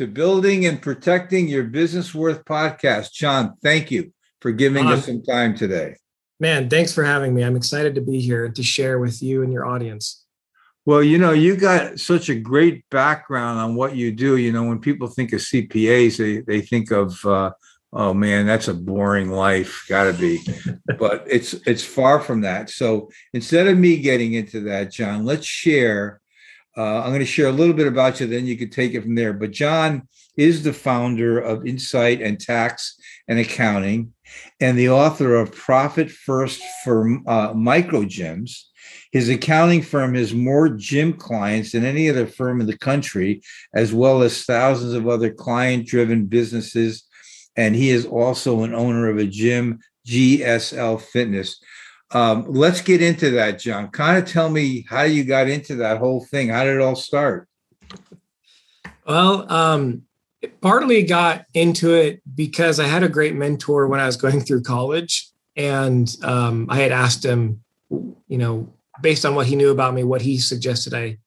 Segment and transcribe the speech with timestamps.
[0.00, 3.12] to Building and Protecting Your Business Worth podcast.
[3.12, 5.96] John, thank you for giving us some time today.
[6.38, 7.44] Man, thanks for having me.
[7.44, 10.24] I'm excited to be here to share with you and your audience.
[10.86, 14.38] Well, you know, you got such a great background on what you do.
[14.38, 17.50] You know, when people think of CPAs, they, they think of, uh,
[17.92, 20.40] oh man, that's a boring life, gotta be.
[20.98, 22.70] but it's it's far from that.
[22.70, 26.19] So instead of me getting into that, John, let's share
[26.76, 29.02] uh, I'm going to share a little bit about you, then you can take it
[29.02, 29.32] from there.
[29.32, 34.12] But John is the founder of Incite and Tax and Accounting
[34.60, 38.64] and the author of Profit First for uh, Micro Gyms.
[39.12, 43.42] His accounting firm has more gym clients than any other firm in the country,
[43.74, 47.04] as well as thousands of other client driven businesses.
[47.56, 51.60] And he is also an owner of a gym, GSL Fitness.
[52.12, 53.88] Um, let's get into that, John.
[53.88, 56.48] Kind of tell me how you got into that whole thing.
[56.48, 57.48] How did it all start?
[59.06, 60.02] Well, um,
[60.60, 64.62] partly got into it because I had a great mentor when I was going through
[64.62, 69.94] college, and um, I had asked him, you know, based on what he knew about
[69.94, 71.18] me, what he suggested I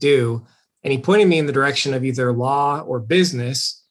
[0.00, 0.46] do,
[0.82, 3.82] and he pointed me in the direction of either law or business.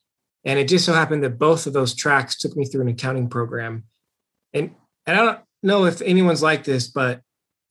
[0.44, 3.28] And it just so happened that both of those tracks took me through an accounting
[3.28, 3.84] program.
[4.54, 4.70] And,
[5.04, 7.20] and I don't know if anyone's like this, but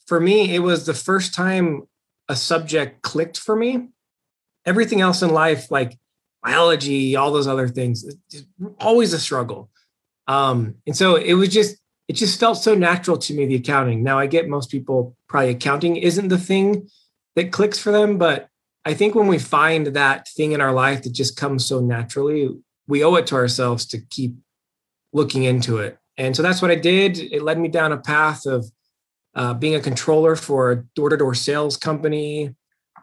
[0.05, 1.87] for me, it was the first time
[2.27, 3.89] a subject clicked for me.
[4.65, 5.97] Everything else in life, like
[6.43, 8.05] biology, all those other things,
[8.79, 9.69] always a struggle.
[10.27, 14.03] Um, and so it was just, it just felt so natural to me, the accounting.
[14.03, 16.87] Now I get most people probably accounting isn't the thing
[17.35, 18.49] that clicks for them, but
[18.85, 22.49] I think when we find that thing in our life that just comes so naturally,
[22.87, 24.35] we owe it to ourselves to keep
[25.13, 25.97] looking into it.
[26.17, 27.17] And so that's what I did.
[27.17, 28.65] It led me down a path of
[29.35, 32.55] uh, being a controller for a door to door sales company,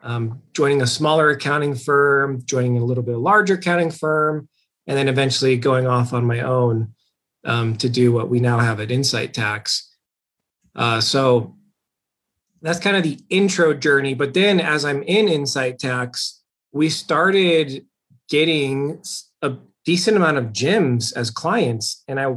[0.02, 4.48] um, joining a smaller accounting firm, joining a little bit larger accounting firm,
[4.86, 6.94] and then eventually going off on my own
[7.44, 9.94] um, to do what we now have at Incite Tax.
[10.74, 11.54] Uh, so
[12.62, 14.14] that's kind of the intro journey.
[14.14, 17.84] But then as I'm in Incite Tax, we started
[18.28, 19.02] getting
[19.42, 22.02] a decent amount of gyms as clients.
[22.08, 22.34] And I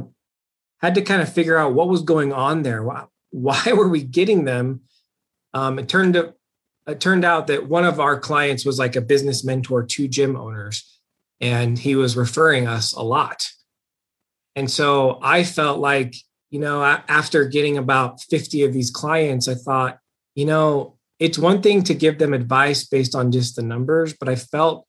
[0.80, 2.82] had to kind of figure out what was going on there.
[2.82, 4.82] Why, why were we getting them?
[5.54, 6.34] Um, it turned to,
[6.86, 10.36] it turned out that one of our clients was like a business mentor to gym
[10.36, 11.00] owners,
[11.40, 13.48] and he was referring us a lot.
[14.54, 16.14] And so I felt like,
[16.50, 19.98] you know, after getting about 50 of these clients, I thought,
[20.34, 24.28] you know, it's one thing to give them advice based on just the numbers, but
[24.28, 24.86] I felt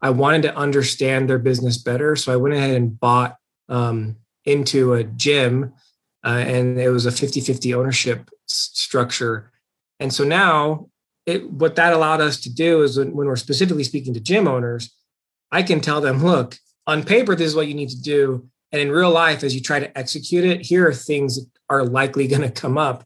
[0.00, 2.14] I wanted to understand their business better.
[2.16, 3.36] So I went ahead and bought
[3.68, 4.16] um,
[4.48, 5.72] into a gym
[6.24, 9.52] uh, and it was a 50-50 ownership s- structure.
[10.00, 10.88] And so now
[11.26, 14.48] it, what that allowed us to do is when, when we're specifically speaking to gym
[14.48, 14.94] owners
[15.52, 18.80] i can tell them look on paper this is what you need to do and
[18.80, 22.26] in real life as you try to execute it here are things that are likely
[22.32, 23.04] going to come up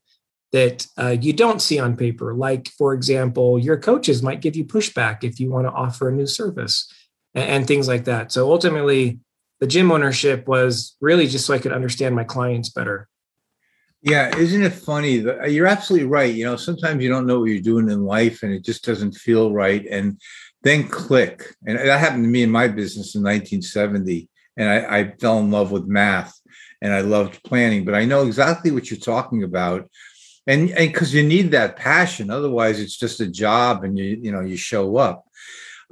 [0.53, 2.35] that uh, you don't see on paper.
[2.35, 6.13] Like for example your coaches might give you pushback if you want to offer a
[6.13, 6.93] new service
[7.35, 8.31] and, and things like that.
[8.33, 9.19] So ultimately
[9.63, 13.09] the gym ownership was really just so I could understand my clients better.
[14.03, 15.25] Yeah, isn't it funny?
[15.25, 16.35] Uh, you're absolutely right.
[16.35, 19.13] You know, sometimes you don't know what you're doing in life and it just doesn't
[19.13, 19.87] feel right.
[19.89, 20.21] And
[20.65, 21.55] then click.
[21.65, 24.29] And that happened to me in my business in 1970.
[24.57, 26.37] And I, I fell in love with math
[26.81, 29.89] and I loved planning, but I know exactly what you're talking about.
[30.49, 34.33] And and because you need that passion, otherwise it's just a job and you, you
[34.33, 35.25] know, you show up.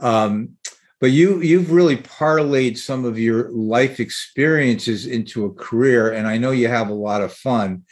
[0.00, 0.56] Um,
[1.00, 6.36] but you you've really parlayed some of your life experiences into a career and i
[6.36, 7.84] know you have a lot of fun.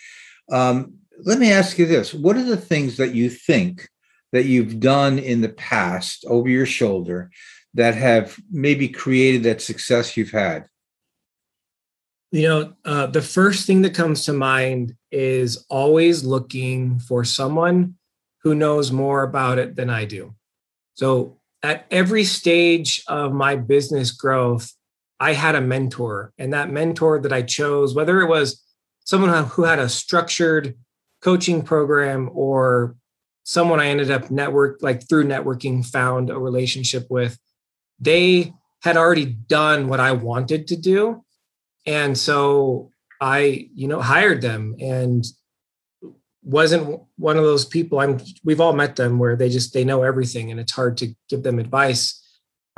[0.51, 2.15] Um, let me ask you this.
[2.15, 3.89] What are the things that you think
[4.33, 7.31] that you've done in the past over your shoulder
[7.75, 10.67] that have maybe created that success you've had?
[12.31, 17.95] You know, uh, the first thing that comes to mind is always looking for someone
[18.43, 20.35] who knows more about it than I do.
[20.95, 21.38] So
[21.69, 24.73] at every stage of my business growth,
[25.21, 28.65] I had a mentor, and that mentor that I chose, whether it was
[29.05, 30.77] someone who had a structured
[31.21, 32.97] coaching program or
[33.45, 37.39] someone I ended up network like through networking found a relationship with,
[38.01, 41.23] they had already done what I wanted to do.
[41.85, 45.23] And so I, you know, hired them and
[46.49, 50.03] wasn't one of those people i'm we've all met them where they just they know
[50.03, 52.25] everything and it's hard to give them advice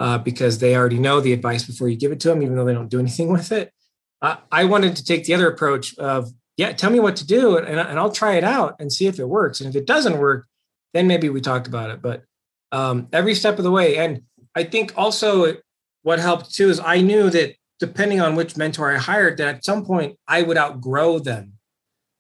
[0.01, 2.65] uh, because they already know the advice before you give it to them even though
[2.65, 3.73] they don't do anything with it.
[4.21, 7.57] Uh, i wanted to take the other approach of yeah tell me what to do
[7.57, 9.61] and, and i'll try it out and see if it works.
[9.61, 10.47] And if it doesn't work
[10.93, 12.03] then maybe we talk about it.
[12.03, 12.25] But
[12.73, 13.99] um, every step of the way.
[13.99, 14.23] And
[14.57, 15.57] i think also
[16.03, 19.65] what helped too is i knew that depending on which mentor i hired that at
[19.65, 21.53] some point i would outgrow them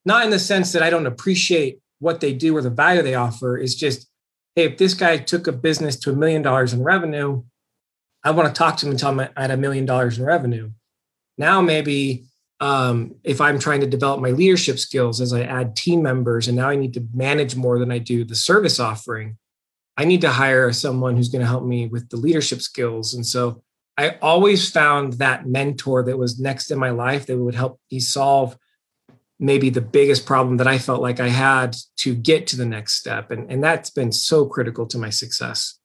[0.05, 3.15] not in the sense that I don't appreciate what they do or the value they
[3.15, 3.59] offer.
[3.59, 4.09] It's just,
[4.57, 7.43] hey, if this guy took a business to a million dollars in revenue,
[8.25, 10.25] I want to talk to him and tell him I had a million dollars in
[10.25, 10.71] revenue.
[11.39, 12.25] Now, maybe
[12.61, 16.57] um, if I'm trying to develop my leadership skills as I add team members, and
[16.57, 19.39] now I need to manage more than I do the service offering,
[19.97, 23.15] I need to hire someone who's going to help me with the leadership skills.
[23.15, 23.63] And so
[23.97, 28.01] I always found that mentor that was next in my life that would help me
[28.01, 28.57] solve
[29.41, 32.95] maybe the biggest problem that I felt like I had to get to the next
[32.95, 33.31] step.
[33.31, 35.79] And, and that's been so critical to my success.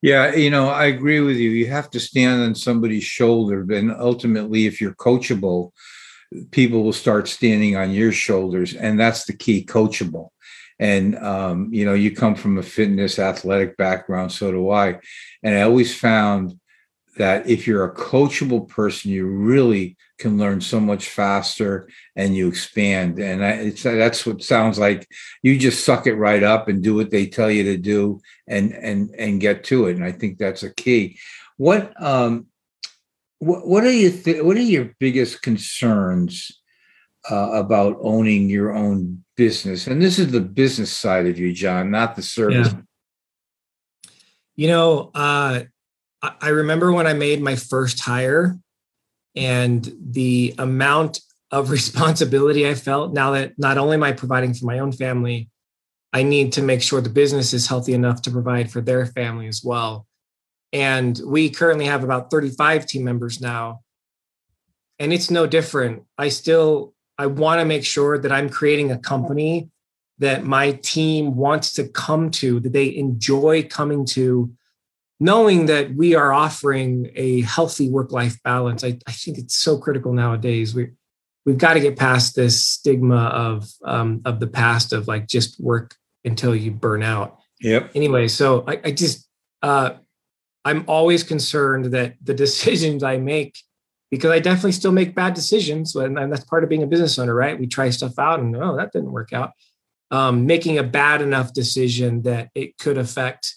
[0.00, 1.50] Yeah, you know, I agree with you.
[1.50, 3.66] You have to stand on somebody's shoulder.
[3.70, 5.72] And ultimately, if you're coachable,
[6.52, 8.74] people will start standing on your shoulders.
[8.74, 10.28] And that's the key coachable.
[10.78, 15.00] And, um, you know, you come from a fitness athletic background, so do I.
[15.42, 16.58] And I always found
[17.18, 22.46] that if you're a coachable person, you really can learn so much faster and you
[22.46, 23.18] expand.
[23.18, 25.08] And it's that's what sounds like.
[25.42, 28.72] You just suck it right up and do what they tell you to do, and
[28.72, 29.96] and and get to it.
[29.96, 31.18] And I think that's a key.
[31.56, 32.46] What um,
[33.38, 36.60] what what are you th- what are your biggest concerns
[37.30, 39.86] uh, about owning your own business?
[39.86, 42.72] And this is the business side of you, John, not the service.
[42.72, 42.80] Yeah.
[44.56, 45.62] You know, uh,
[46.22, 48.58] I remember when I made my first hire
[49.36, 54.66] and the amount of responsibility I felt now that not only am I providing for
[54.66, 55.48] my own family,
[56.12, 59.46] I need to make sure the business is healthy enough to provide for their family
[59.46, 60.06] as well.
[60.72, 63.80] And we currently have about 35 team members now.
[64.98, 66.04] And it's no different.
[66.18, 69.68] I still I want to make sure that I'm creating a company
[70.20, 74.50] that my team wants to come to, that they enjoy coming to
[75.20, 80.12] knowing that we are offering a healthy work-life balance, I, I think it's so critical
[80.12, 80.74] nowadays.
[80.74, 80.90] We
[81.44, 85.60] we've got to get past this stigma of um, of the past of like just
[85.60, 85.94] work
[86.24, 87.38] until you burn out.
[87.60, 87.92] Yep.
[87.94, 89.28] Anyway, so I, I just
[89.62, 89.92] uh,
[90.64, 93.58] I'm always concerned that the decisions I make,
[94.10, 97.34] because I definitely still make bad decisions, and that's part of being a business owner,
[97.34, 97.58] right?
[97.58, 99.52] We try stuff out, and oh, that didn't work out.
[100.10, 103.54] Um, making a bad enough decision that it could affect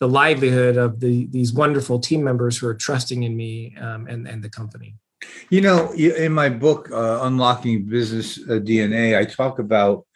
[0.00, 4.26] the livelihood of the these wonderful team members who are trusting in me um, and
[4.26, 4.96] and the company.
[5.50, 10.06] You know, in my book, uh, Unlocking Business uh, DNA, I talk about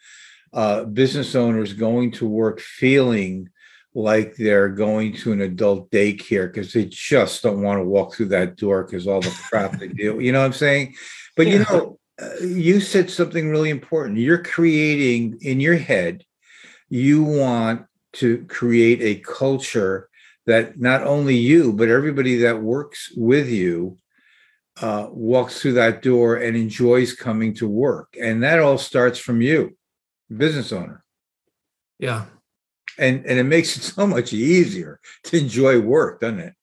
[0.51, 3.49] uh, business owners going to work feeling
[3.93, 8.27] like they're going to an adult daycare because they just don't want to walk through
[8.27, 10.19] that door because all the crap they do.
[10.19, 10.95] You know what I'm saying?
[11.37, 11.53] But yeah.
[11.53, 14.17] you know, uh, you said something really important.
[14.17, 16.23] You're creating in your head.
[16.89, 20.09] You want to create a culture
[20.45, 23.97] that not only you but everybody that works with you
[24.81, 28.15] uh, walks through that door and enjoys coming to work.
[28.19, 29.77] And that all starts from you
[30.35, 31.03] business owner.
[31.99, 32.25] Yeah.
[32.97, 36.53] And and it makes it so much easier to enjoy work doesn't it,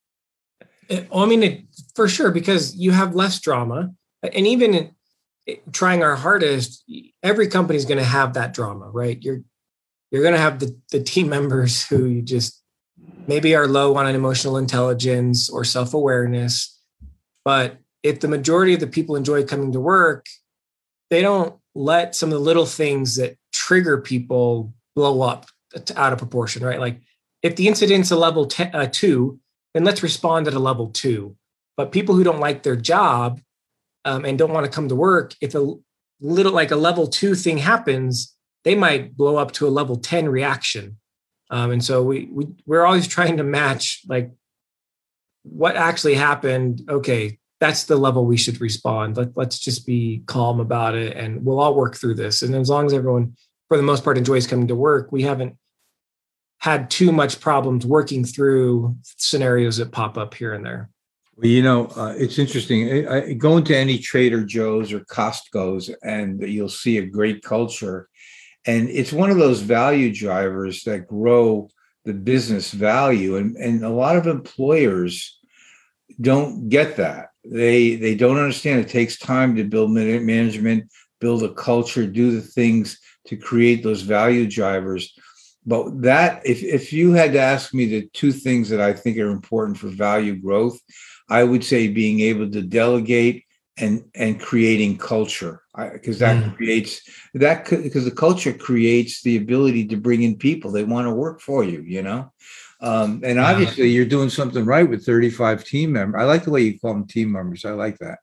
[0.88, 1.60] it i mean it,
[1.94, 3.90] for sure because you have less drama.
[4.22, 4.94] And even
[5.72, 6.84] trying our hardest
[7.22, 9.18] every company is going to have that drama right?
[9.20, 9.42] You're
[10.12, 12.62] you're going to have the, the team members who you just
[13.26, 16.78] maybe are low on an emotional intelligence or self-awareness
[17.44, 20.26] but if the majority of the people enjoy coming to work
[21.10, 25.46] they don't let some of the little things that trigger people blow up
[25.96, 26.80] out of proportion right?
[26.80, 27.00] Like
[27.42, 29.40] if the incident's a level uh, two
[29.74, 31.36] then let's respond at a level two.
[31.76, 33.40] But people who don't like their job
[34.04, 35.74] um, and don't want to come to work if a
[36.20, 40.28] little like a level two thing happens they might blow up to a level 10
[40.28, 40.98] reaction.
[41.50, 44.30] Um, and so we, we we're always trying to match like
[45.42, 46.82] what actually happened.
[46.88, 49.16] Okay, that's the level we should respond.
[49.16, 52.42] Let, let's just be calm about it and we'll all work through this.
[52.42, 53.36] And as long as everyone,
[53.68, 55.56] for the most part, enjoys coming to work, we haven't
[56.58, 60.90] had too much problems working through scenarios that pop up here and there.
[61.36, 63.08] Well, you know, uh, it's interesting.
[63.08, 68.08] I, I go into any Trader Joe's or Costco's, and you'll see a great culture,
[68.66, 71.68] and it's one of those value drivers that grow
[72.04, 73.36] the business value.
[73.36, 75.38] And and a lot of employers
[76.20, 77.28] don't get that.
[77.44, 78.80] They they don't understand.
[78.80, 80.90] It takes time to build management,
[81.20, 85.14] build a culture, do the things to create those value drivers
[85.64, 89.16] but that if, if you had to ask me the two things that i think
[89.16, 90.76] are important for value growth
[91.32, 93.46] I would say being able to delegate
[93.78, 95.61] and and creating culture
[95.92, 96.56] because that mm.
[96.56, 97.00] creates
[97.34, 100.70] that because the culture creates the ability to bring in people.
[100.70, 102.32] They want to work for you you know?
[102.80, 106.62] Um, and obviously you're doing something right with 35 team members i like the way
[106.62, 107.64] you call them team members.
[107.64, 108.18] I like that.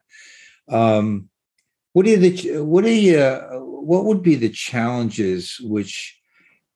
[0.68, 1.30] Um,
[1.94, 3.20] what are the what are you
[3.62, 6.20] what would be the challenges which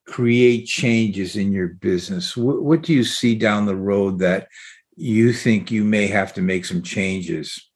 [0.06, 2.36] create changes in your business?
[2.36, 4.48] What, what do you see down the road that
[4.96, 7.70] you think you may have to make some changes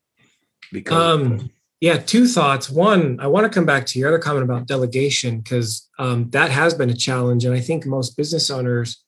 [0.73, 4.45] because um, yeah two thoughts one i want to come back to your other comment
[4.45, 9.05] about delegation because um, that has been a challenge and i think most business owners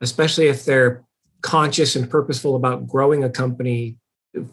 [0.00, 1.04] especially if they're
[1.42, 3.96] conscious and purposeful about growing a company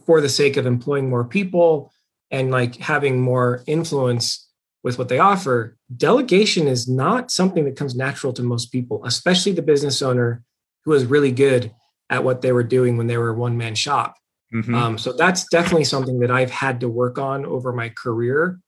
[0.05, 1.91] for the sake of employing more people
[2.31, 4.47] and like having more influence
[4.83, 9.51] with what they offer delegation is not something that comes natural to most people especially
[9.51, 10.43] the business owner
[10.85, 11.71] who is really good
[12.09, 14.15] at what they were doing when they were one man shop.
[14.53, 14.75] Mm-hmm.
[14.75, 18.60] Um, so that's definitely something that I've had to work on over my career.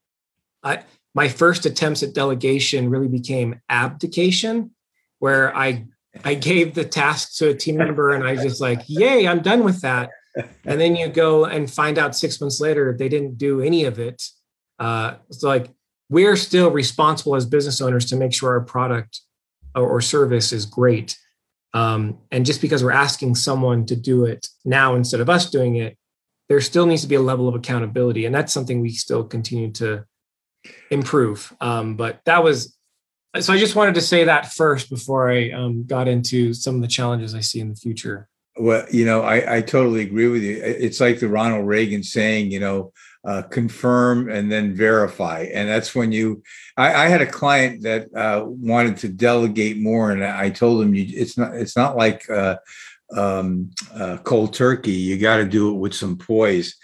[0.64, 0.84] I,
[1.16, 4.72] my first attempts at delegation really became abdication,
[5.20, 5.86] where I
[6.24, 9.42] I gave the task to a team member and I was just like, yay, I'm
[9.42, 10.10] done with that.
[10.66, 13.98] And then you go and find out six months later they didn't do any of
[13.98, 14.22] it.
[14.78, 15.70] Uh, it's like
[16.10, 19.22] we're still responsible as business owners to make sure our product
[19.74, 21.18] or, or service is great.
[21.74, 25.78] Um, and just because we're asking someone to do it now instead of us doing
[25.78, 25.98] it,
[26.50, 28.26] there still needs to be a level of accountability.
[28.26, 30.04] And that's something we still continue to
[30.90, 31.56] improve.
[31.62, 32.76] Um, but that was,
[33.40, 36.82] so I just wanted to say that first before I um, got into some of
[36.82, 38.28] the challenges I see in the future.
[38.58, 40.62] Well, you know, I, I totally agree with you.
[40.62, 42.92] It's like the Ronald Reagan saying, you know,
[43.24, 45.48] uh, confirm and then verify.
[45.54, 46.42] And that's when you,
[46.78, 50.96] I, I had a client that uh, wanted to delegate more, and I told him,
[50.96, 52.58] you, it's not, it's not like uh,
[53.16, 54.92] um, uh, cold turkey.
[54.92, 56.76] You got to do it with some poise.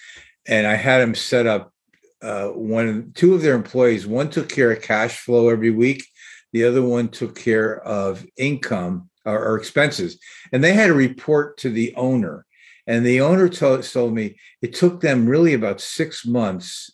[0.48, 1.74] And I had him set up
[2.22, 4.08] uh, one, two of their employees.
[4.08, 6.06] One took care of cash flow every week.
[6.53, 10.17] The other one took care of income or, or expenses,
[10.51, 12.47] and they had to report to the owner
[12.88, 16.91] and the owner told, told me it took them really about six months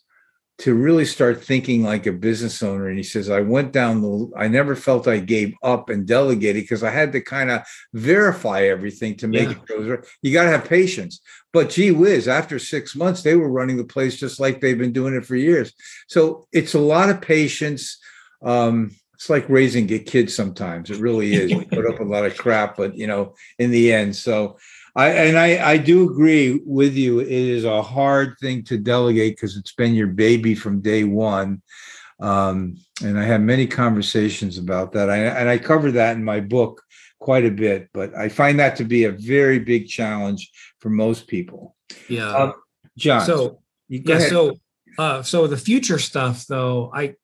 [0.56, 2.88] to really start thinking like a business owner.
[2.88, 6.62] And he says, I went down the, I never felt I gave up and delegated
[6.62, 9.56] because I had to kind of verify everything to make yeah.
[9.56, 9.98] it go.
[10.22, 11.20] You got to have patience.
[11.52, 14.92] But gee whiz, after six months, they were running the place just like they've been
[14.92, 15.72] doing it for years.
[16.08, 17.98] So it's a lot of patience.
[18.40, 20.90] Um, it's like raising a kid sometimes.
[20.90, 21.50] It really is.
[21.50, 24.14] You put up a lot of crap, but you know, in the end.
[24.14, 24.58] So
[24.96, 27.20] I and I, I do agree with you.
[27.20, 31.62] It is a hard thing to delegate because it's been your baby from day one.
[32.20, 35.10] Um, and I had many conversations about that.
[35.10, 36.80] I, and I cover that in my book
[37.18, 41.26] quite a bit, but I find that to be a very big challenge for most
[41.26, 41.74] people.
[42.08, 42.30] Yeah.
[42.30, 42.54] Um,
[42.96, 43.22] John.
[43.22, 44.16] So, yeah.
[44.16, 44.30] Ahead.
[44.30, 44.56] So,
[44.96, 47.16] uh, so the future stuff though, I,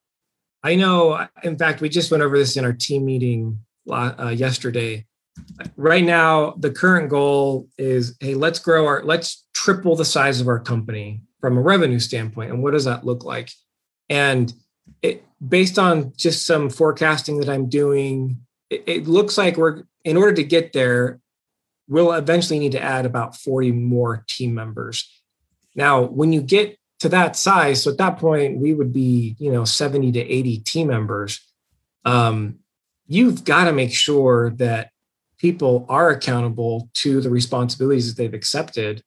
[0.63, 5.07] I know, in fact, we just went over this in our team meeting uh, yesterday
[5.77, 10.49] right now the current goal is hey let's grow our let's triple the size of
[10.49, 13.51] our company from a revenue standpoint and what does that look like?
[14.09, 14.53] And
[15.03, 20.17] it based on just some forecasting that i'm doing it, it looks like we're in
[20.17, 21.21] order to get there
[21.89, 25.11] we'll eventually need to add about 40 more team members.
[25.75, 29.51] Now when you get to that size so at that point we would be you
[29.51, 31.41] know 70 to 80 team members.
[32.05, 32.61] Um,
[33.07, 34.91] you've got to make sure that
[35.41, 39.03] people are accountable to the responsibilities that they've accepted.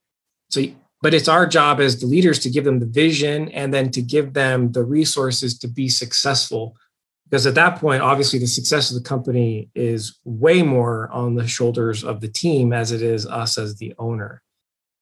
[0.50, 0.62] So,
[1.00, 4.02] but it's our job as the leaders to give them the vision and then to
[4.02, 6.76] give them the resources to be successful.
[7.24, 11.46] Because at that point, obviously, the success of the company is way more on the
[11.46, 14.42] shoulders of the team as it is us as the owner.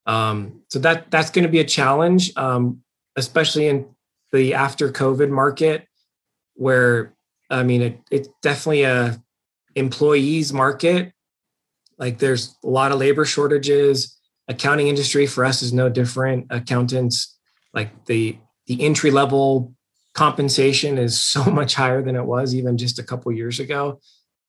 [0.06, 2.82] Um, so that that's going to be a challenge, um,
[3.16, 3.86] especially in
[4.32, 5.86] the after COVID market,
[6.54, 7.14] where
[7.48, 9.22] I mean, it, it's definitely a
[9.74, 11.12] employees market
[11.98, 14.18] like there's a lot of labor shortages.
[14.48, 16.46] accounting industry for us is no different.
[16.50, 17.38] Accountants,
[17.72, 19.74] like the the entry level
[20.14, 24.00] compensation is so much higher than it was even just a couple years ago.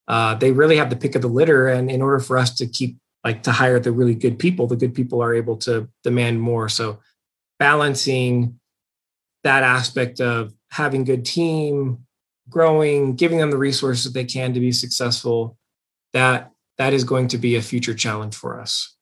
[0.07, 2.67] Uh, they really have the pick of the litter, and in order for us to
[2.67, 6.41] keep like to hire the really good people, the good people are able to demand
[6.41, 6.67] more.
[6.67, 6.99] So
[7.57, 8.59] balancing
[9.43, 12.05] that aspect of having good team,
[12.49, 15.57] growing, giving them the resources they can to be successful,
[16.11, 16.51] that
[16.83, 18.97] that is going to be a future challenge for us.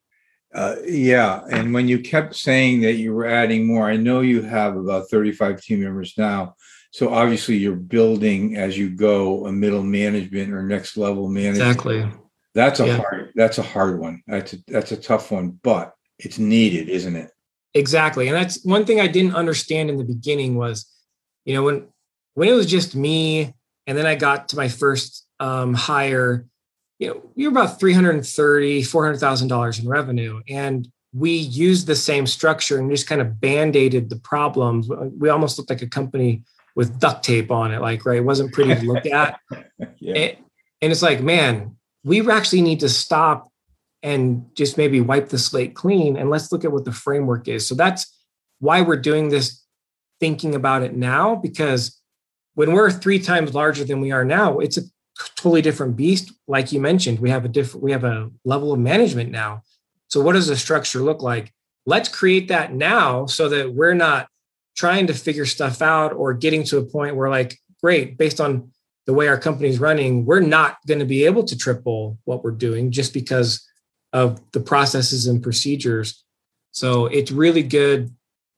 [0.54, 4.44] Uh, yeah, and when you kept saying that you were adding more, I know you
[4.44, 6.56] have about 35 team members now.
[6.92, 11.70] So obviously you're building as you go a middle management or next level management.
[11.70, 12.12] Exactly.
[12.54, 12.98] That's a yeah.
[12.98, 14.22] hard that's a hard one.
[14.28, 17.32] That's a that's a tough one, but it's needed, isn't it?
[17.74, 18.28] Exactly.
[18.28, 20.86] And that's one thing I didn't understand in the beginning was,
[21.46, 21.88] you know, when
[22.34, 23.56] when it was just me
[23.88, 26.46] and then I got to my first um, hire,
[27.02, 30.40] you know, we were about 330, $400,000 in revenue.
[30.48, 34.88] And we used the same structure and just kind of band-aided the problems.
[34.88, 36.44] We almost looked like a company
[36.76, 38.20] with duct tape on it, like, right.
[38.20, 39.40] It wasn't pretty to look at.
[40.00, 40.14] yeah.
[40.14, 40.38] and,
[40.84, 43.50] and it's like, man, we actually need to stop
[44.04, 47.68] and just maybe wipe the slate clean and let's look at what the framework is.
[47.68, 48.16] So that's
[48.60, 49.64] why we're doing this
[50.20, 52.00] thinking about it now because
[52.54, 54.82] when we're three times larger than we are now, it's a
[55.36, 56.32] totally different beast.
[56.48, 59.64] Like you mentioned, we have a different, we have a level of management now.
[60.08, 61.54] So what does the structure look like?
[61.86, 64.28] Let's create that now so that we're not
[64.76, 68.72] trying to figure stuff out or getting to a point where like, great, based on
[69.06, 72.52] the way our company's running, we're not going to be able to triple what we're
[72.52, 73.68] doing just because
[74.14, 76.24] of the processes and procedures.
[76.72, 78.14] So it's really good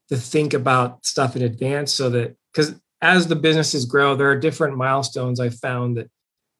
[0.09, 4.39] to think about stuff in advance so that because as the businesses grow, there are
[4.39, 6.09] different milestones I found that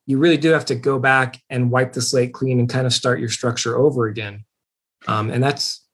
[0.06, 2.94] you really do have to go back and wipe the slate clean and kind of
[2.94, 4.46] start your structure over again.
[5.08, 5.86] Um, and that's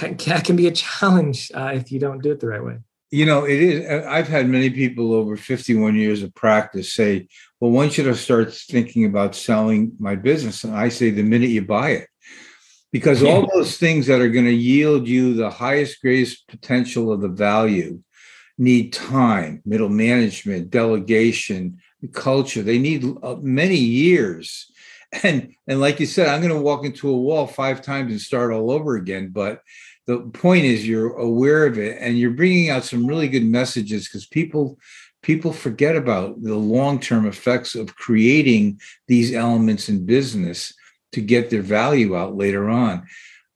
[0.00, 2.78] that can be a challenge uh, if you don't do it the right way.
[3.10, 4.06] You know, it is.
[4.06, 7.28] I've had many people over 51 years of practice say,
[7.60, 10.64] well, when should I start thinking about selling my business?
[10.64, 12.08] And I say, the minute you buy it.
[12.90, 17.20] Because all those things that are going to yield you the highest, greatest potential of
[17.20, 18.00] the value
[18.56, 22.62] need time, middle management, delegation, culture.
[22.62, 24.70] They need uh, many years.
[25.22, 28.20] And and like you said, I'm going to walk into a wall five times and
[28.20, 29.28] start all over again.
[29.28, 29.60] But
[30.06, 34.08] the point is, you're aware of it, and you're bringing out some really good messages
[34.08, 34.78] because people
[35.22, 40.72] people forget about the long term effects of creating these elements in business
[41.12, 43.06] to get their value out later on.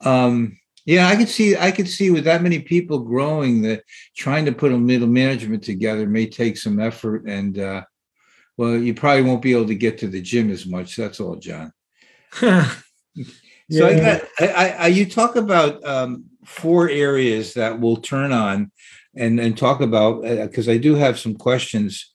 [0.02, 3.82] Um, yeah, I could see I could see with that many people growing that
[4.16, 7.82] trying to put a middle management together may take some effort and uh,
[8.56, 10.96] well, you probably won't be able to get to the gym as much.
[10.96, 11.72] That's all, John.
[12.42, 12.70] yeah.
[13.68, 18.70] So I got I, I, you talk about um, four areas that we'll turn on
[19.16, 22.12] and and talk about because uh, I do have some questions.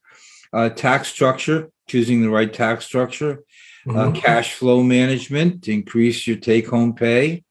[0.54, 3.44] Uh, tax structure, choosing the right tax structure,
[3.88, 4.00] uh, mm-hmm.
[4.00, 7.44] uh, cash flow management to increase your take home pay,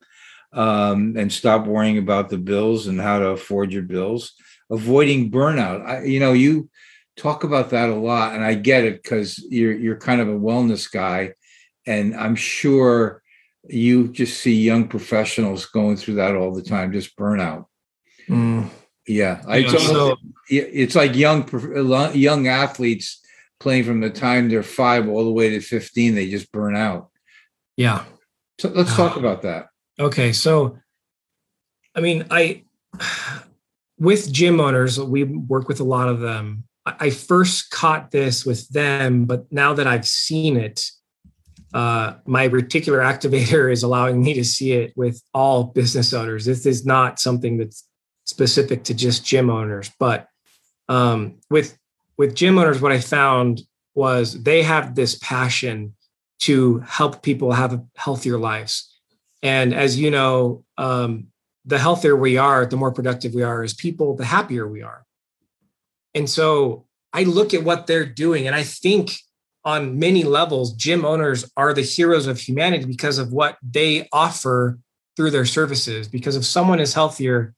[0.53, 4.33] um, and stop worrying about the bills and how to afford your bills.
[4.71, 5.85] Avoiding burnout.
[5.85, 6.71] I, you know, you
[7.21, 10.39] talk about that a lot, and I get it because you're you're kind of a
[10.39, 11.35] wellness guy,
[11.87, 13.23] and I'm sure
[13.69, 17.67] you just see young professionals going through that all the time, just burnout.
[18.29, 18.71] Mm.
[19.07, 20.17] Yeah, I yeah, so,
[20.49, 21.49] it's like young
[22.15, 23.21] young athletes
[23.59, 26.15] playing from the time they're five all the way to fifteen.
[26.15, 27.11] They just burn out.
[27.77, 28.05] Yeah.
[28.59, 29.69] So let's talk about that.
[29.99, 30.79] Okay, so
[31.95, 32.63] I mean, I
[33.99, 36.65] with gym owners, we work with a lot of them.
[36.87, 40.91] I first caught this with them, but now that I've seen it,
[41.75, 46.45] uh, my reticular activator is allowing me to see it with all business owners.
[46.45, 47.87] This is not something that's
[48.25, 50.29] specific to just gym owners, but
[50.89, 51.79] um, with
[52.17, 53.63] with gym owners, what I found
[53.95, 55.95] was they have this passion
[56.41, 58.99] to help people have healthier lives.
[59.43, 61.29] And as you know, um,
[61.65, 65.05] the healthier we are, the more productive we are as people, the happier we are.
[66.15, 69.13] And so I look at what they're doing and I think
[69.65, 74.79] on many levels, gym owners are the heroes of humanity because of what they offer
[75.17, 76.09] through their services.
[76.09, 77.55] Because if someone is healthier,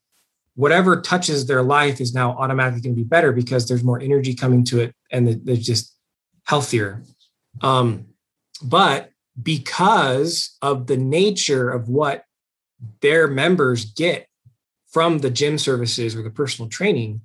[0.54, 4.34] whatever touches their life is now automatically going to be better because there's more energy
[4.34, 5.96] coming to it and they're just
[6.44, 7.02] healthier.
[7.60, 8.06] Um,
[8.62, 9.10] but
[9.40, 12.24] because of the nature of what
[13.00, 14.26] their members get
[14.88, 17.22] from the gym services or the personal training,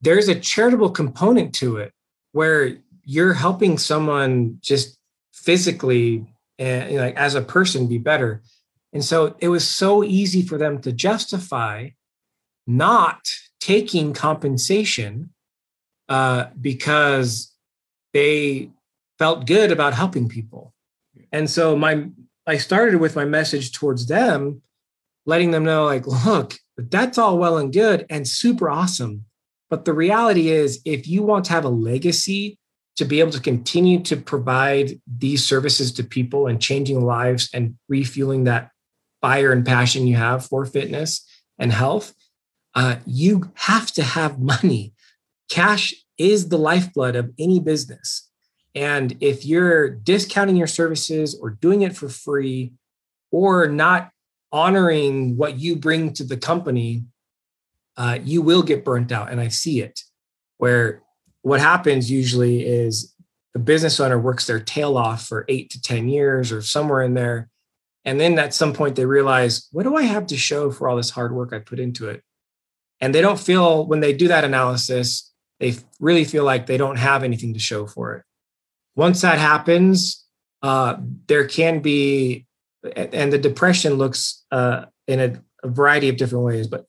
[0.00, 1.92] there's a charitable component to it
[2.32, 4.98] where you're helping someone just
[5.32, 6.26] physically
[6.58, 8.42] and like as a person be better
[8.92, 11.90] And so it was so easy for them to justify
[12.66, 13.20] not
[13.60, 15.30] taking compensation
[16.08, 17.52] uh, because
[18.14, 18.70] they
[19.18, 20.74] felt good about helping people.
[21.32, 22.08] And so my
[22.46, 24.62] I started with my message towards them,
[25.26, 29.26] letting them know, like, look, that's all well and good and super awesome.
[29.70, 32.58] But the reality is, if you want to have a legacy
[32.96, 37.76] to be able to continue to provide these services to people and changing lives and
[37.88, 38.70] refueling that
[39.20, 41.24] fire and passion you have for fitness
[41.58, 42.14] and health,
[42.74, 44.94] uh, you have to have money.
[45.50, 48.28] Cash is the lifeblood of any business.
[48.74, 52.72] And if you're discounting your services or doing it for free
[53.30, 54.10] or not
[54.52, 57.04] honoring what you bring to the company,
[57.98, 59.30] uh, you will get burnt out.
[59.30, 60.00] And I see it
[60.56, 61.02] where
[61.42, 63.14] what happens usually is
[63.52, 67.14] the business owner works their tail off for eight to 10 years or somewhere in
[67.14, 67.50] there.
[68.04, 70.96] And then at some point they realize, what do I have to show for all
[70.96, 72.22] this hard work I put into it?
[73.00, 76.96] And they don't feel, when they do that analysis, they really feel like they don't
[76.96, 78.24] have anything to show for it.
[78.94, 80.24] Once that happens,
[80.62, 82.46] uh, there can be,
[82.96, 86.84] and the depression looks uh, in a, a, variety of different ways, but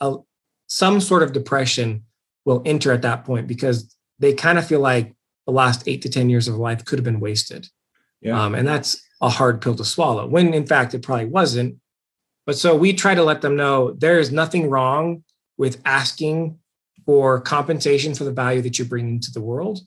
[0.70, 2.04] some sort of depression
[2.46, 5.14] will enter at that point because they kind of feel like
[5.46, 7.68] the last eight to 10 years of life could have been wasted.
[8.22, 8.42] Yeah.
[8.42, 11.78] Um, and that's a hard pill to swallow when in fact it probably wasn't.
[12.46, 15.24] But so we try to let them know there is nothing wrong
[15.58, 16.58] with asking
[17.06, 19.80] for compensation for the value that you're bringing to the world.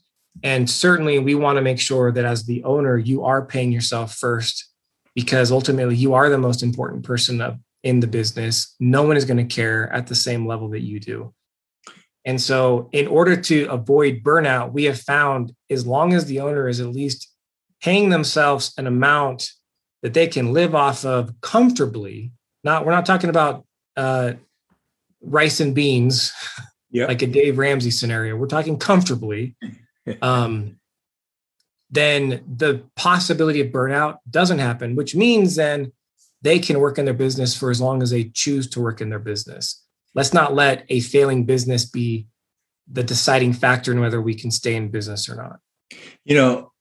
[0.43, 4.15] And certainly we want to make sure that as the owner, you are paying yourself
[4.15, 4.69] first
[5.15, 8.75] because ultimately you are the most important person of, in the business.
[8.79, 11.33] No one is going to care at the same level that you do.
[12.25, 16.69] And so, in order to avoid burnout, we have found as long as the owner
[16.69, 17.29] is at least
[17.81, 19.51] paying themselves an amount
[20.03, 22.31] that they can live off of comfortably,
[22.63, 23.65] not we're not talking about
[23.97, 24.33] uh,
[25.21, 26.31] rice and beans,
[26.91, 27.09] yep.
[27.09, 28.37] like a Dave Ramsey scenario.
[28.37, 29.55] We're talking comfortably.
[30.21, 30.77] um,
[31.89, 35.91] then the possibility of burnout doesn't happen, which means then
[36.43, 39.09] they can work in their business for as long as they choose to work in
[39.09, 39.83] their business
[40.15, 42.27] let's not let a failing business be
[42.91, 45.59] the deciding factor in whether we can stay in business or not.
[46.25, 46.71] You know,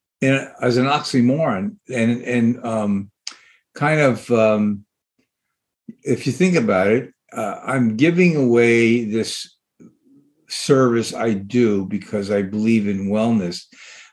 [0.61, 3.11] as an oxymoron, and and um,
[3.75, 4.85] kind of, um,
[6.03, 9.57] if you think about it, uh, I'm giving away this
[10.49, 13.65] service I do because I believe in wellness.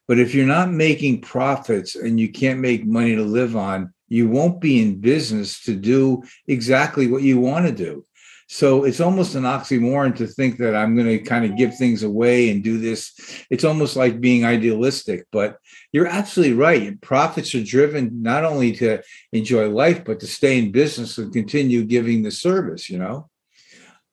[0.07, 4.27] But if you're not making profits and you can't make money to live on, you
[4.27, 8.05] won't be in business to do exactly what you want to do.
[8.51, 12.01] So it's almost an oxymoron to think that I'm going to kind of give things
[12.01, 13.13] away and do this.
[13.51, 15.57] It's almost like being idealistic, but
[15.93, 16.99] you're absolutely right.
[16.99, 21.83] Profits are driven not only to enjoy life, but to stay in business and continue
[21.83, 23.29] giving the service, you know?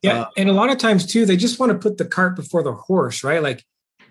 [0.03, 0.21] Yeah.
[0.21, 2.63] Uh, and a lot of times, too, they just want to put the cart before
[2.63, 3.43] the horse, right?
[3.43, 3.65] Like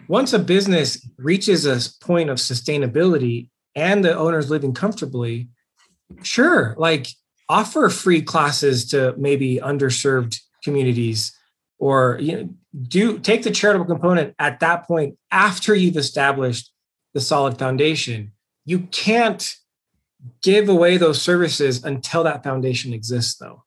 [0.07, 5.49] once a business reaches a point of sustainability and the owner's living comfortably,
[6.23, 7.07] sure, like
[7.49, 11.37] offer free classes to maybe underserved communities
[11.77, 12.49] or you know
[12.87, 16.71] do take the charitable component at that point after you've established
[17.13, 18.31] the solid foundation.
[18.65, 19.55] You can't
[20.41, 23.63] give away those services until that foundation exists though.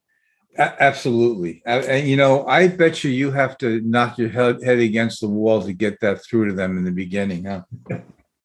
[0.58, 1.62] Absolutely.
[1.64, 5.28] And you know i bet you you have to knock your head, head against the
[5.28, 7.62] wall to get that through to them in the beginning huh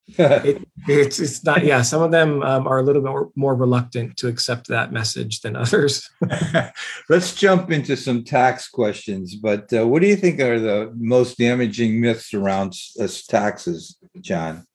[0.18, 3.56] it, it's it's not yeah some of them um, are a little bit more, more
[3.56, 6.10] reluctant to accept that message than others.
[7.10, 11.38] Let's jump into some tax questions but uh, what do you think are the most
[11.38, 14.66] damaging myths around uh, taxes john?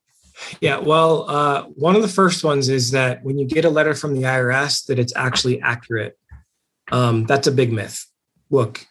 [0.62, 3.94] Yeah well uh, one of the first ones is that when you get a letter
[3.94, 6.16] from the irs that it's actually accurate
[6.90, 8.06] um, that's a big myth.
[8.50, 8.86] Look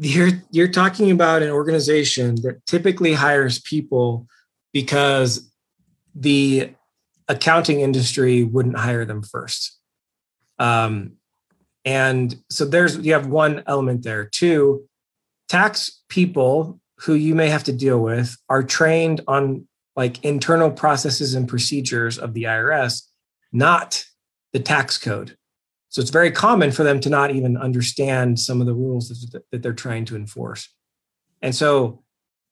[0.00, 4.26] you're you're talking about an organization that typically hires people
[4.72, 5.50] because
[6.14, 6.70] the
[7.28, 9.78] accounting industry wouldn't hire them first.
[10.58, 11.14] Um,
[11.84, 14.24] and so there's you have one element there.
[14.24, 14.88] Two,
[15.48, 21.34] tax people who you may have to deal with are trained on like internal processes
[21.34, 23.02] and procedures of the IRS,
[23.52, 24.04] not
[24.52, 25.36] the tax code.
[25.88, 29.44] So it's very common for them to not even understand some of the rules that,
[29.52, 30.68] that they're trying to enforce.
[31.42, 32.03] And so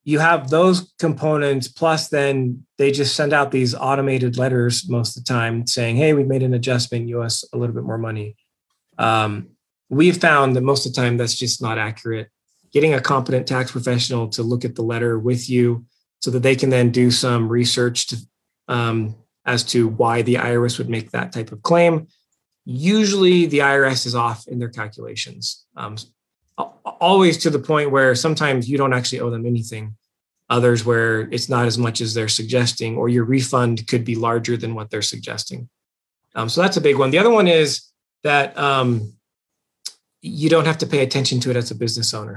[0.04, 5.24] you have those components plus then they just send out these automated letters most of
[5.24, 7.08] the time saying hey we've made an adjustment.
[7.08, 8.36] You us a little bit more money.
[8.98, 9.50] Um,
[9.88, 12.28] we've found that most of the time that's just not accurate.
[12.72, 15.84] Getting a competent tax professional to look at the letter with you
[16.20, 18.16] so that they can then do some research to,
[18.68, 22.06] um, as to why the irs would make that type of claim.
[22.64, 25.66] Usually the IRS is off in their calculations.
[25.76, 25.96] Um,
[26.58, 29.96] always to the point where sometimes you don't actually owe them anything.
[30.50, 34.56] Others where it's not as much as they're suggesting, or your refund could be larger
[34.56, 35.68] than what they're suggesting.
[36.34, 37.10] Um, so that's a big one.
[37.10, 37.82] The other one is
[38.22, 39.14] that um,
[40.20, 42.36] you don't have to pay attention to it as a business owner.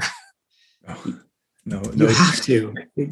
[0.88, 1.20] Oh,
[1.66, 2.76] no, you have to.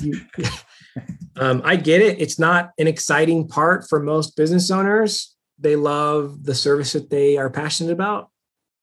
[1.37, 2.21] um, I get it.
[2.21, 5.35] It's not an exciting part for most business owners.
[5.57, 8.29] They love the service that they are passionate about,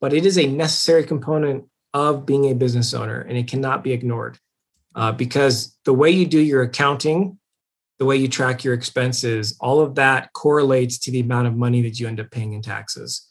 [0.01, 3.93] but it is a necessary component of being a business owner and it cannot be
[3.93, 4.39] ignored
[4.95, 7.39] uh, because the way you do your accounting,
[7.99, 11.83] the way you track your expenses, all of that correlates to the amount of money
[11.83, 13.29] that you end up paying in taxes.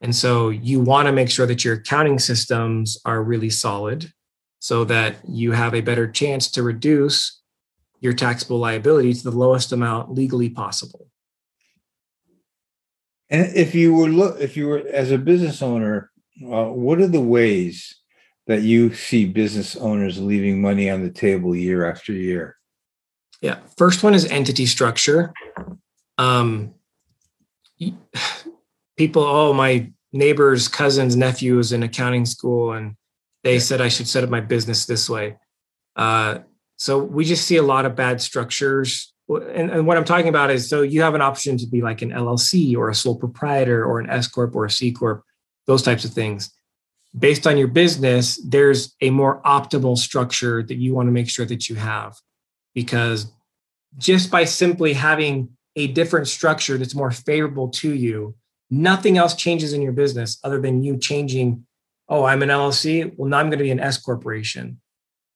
[0.00, 4.12] And so you want to make sure that your accounting systems are really solid
[4.58, 7.40] so that you have a better chance to reduce
[8.00, 11.08] your taxable liability to the lowest amount legally possible.
[13.30, 16.10] And if you were look, if you were as a business owner,
[16.44, 18.01] uh, what are the ways
[18.46, 22.56] that you see business owners leaving money on the table year after year?
[23.40, 25.32] Yeah, first one is entity structure.
[26.18, 26.74] Um,
[28.96, 32.96] people, oh, my neighbor's cousin's nephew is in accounting school, and
[33.42, 35.36] they said I should set up my business this way.
[35.96, 36.38] Uh,
[36.76, 39.12] so we just see a lot of bad structures.
[39.28, 42.02] And, and, what I'm talking about is so you have an option to be like
[42.02, 45.24] an LLC or a sole proprietor or an S corp or a C corp,
[45.66, 46.52] those types of things.
[47.18, 51.44] Based on your business, there's a more optimal structure that you want to make sure
[51.44, 52.16] that you have,
[52.74, 53.30] because
[53.98, 58.34] just by simply having a different structure that's more favorable to you,
[58.70, 61.66] nothing else changes in your business other than you changing.
[62.08, 63.12] Oh, I'm an LLC.
[63.16, 64.80] Well, now I'm going to be an S corporation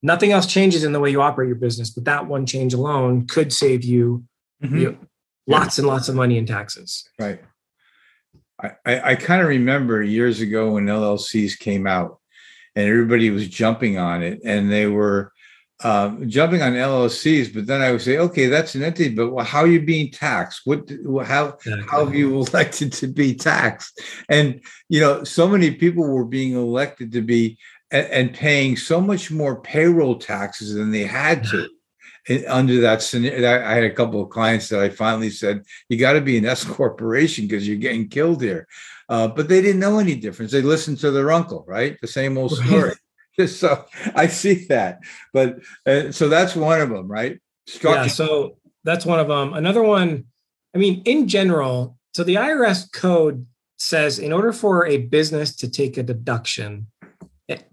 [0.02, 3.26] nothing else changes in the way you operate your business, but that one change alone
[3.26, 4.24] could save you,
[4.62, 4.78] mm-hmm.
[4.78, 4.98] you know,
[5.46, 5.82] lots yeah.
[5.82, 7.08] and lots of money in taxes.
[7.18, 7.40] Right.
[8.62, 12.20] I, I, I kind of remember years ago when LLCs came out
[12.74, 15.32] and everybody was jumping on it and they were
[15.84, 19.60] uh, jumping on LLCs, but then I would say, okay, that's an entity, but how
[19.60, 20.62] are you being taxed?
[20.64, 20.90] What,
[21.26, 21.84] how, exactly.
[21.90, 24.00] how have you elected to be taxed?
[24.28, 27.58] And you know, so many people were being elected to be
[27.90, 31.68] and, and paying so much more payroll taxes than they had to
[32.48, 33.64] under that scenario.
[33.64, 36.44] I had a couple of clients that I finally said, "You got to be an
[36.44, 38.66] S corporation because you're getting killed here."
[39.08, 40.50] Uh, but they didn't know any difference.
[40.50, 41.96] They listened to their uncle, right?
[42.00, 42.92] The same old story.
[43.48, 43.84] So
[44.14, 45.00] I see that,
[45.34, 47.38] but uh, so that's one of them, right?
[47.66, 48.04] Structure.
[48.04, 48.06] Yeah.
[48.06, 49.52] So that's one of them.
[49.52, 50.24] Another one.
[50.74, 53.46] I mean, in general, so the IRS code
[53.78, 56.86] says in order for a business to take a deduction,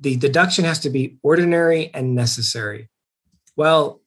[0.01, 2.89] the deduction has to be ordinary and necessary.
[3.55, 4.01] Well,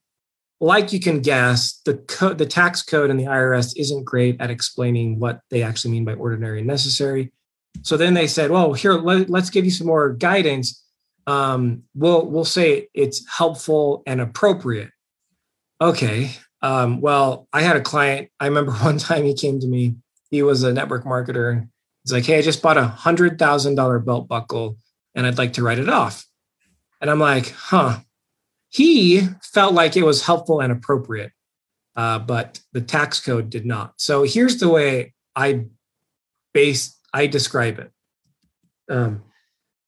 [0.60, 4.50] like you can guess, the code, the tax code and the IRS isn't great at
[4.50, 7.32] explaining what they actually mean by ordinary and necessary.
[7.82, 10.82] So then they said, "Well, here let, us give you some more guidance.
[11.26, 14.90] Um, we'll we'll say it's helpful and appropriate."
[15.80, 16.30] Okay.
[16.62, 18.30] Um, well, I had a client.
[18.40, 19.96] I remember one time he came to me.
[20.30, 21.68] He was a network marketer, and
[22.02, 24.78] he's like, "Hey, I just bought a hundred thousand dollar belt buckle."
[25.16, 26.24] and I'd like to write it off.
[27.00, 27.98] And I'm like, huh.
[28.76, 31.32] He felt like it was helpful and appropriate,
[31.96, 33.94] uh, but the tax code did not.
[33.96, 35.64] So here's the way I
[36.52, 37.90] base I describe it.
[38.90, 39.22] Um,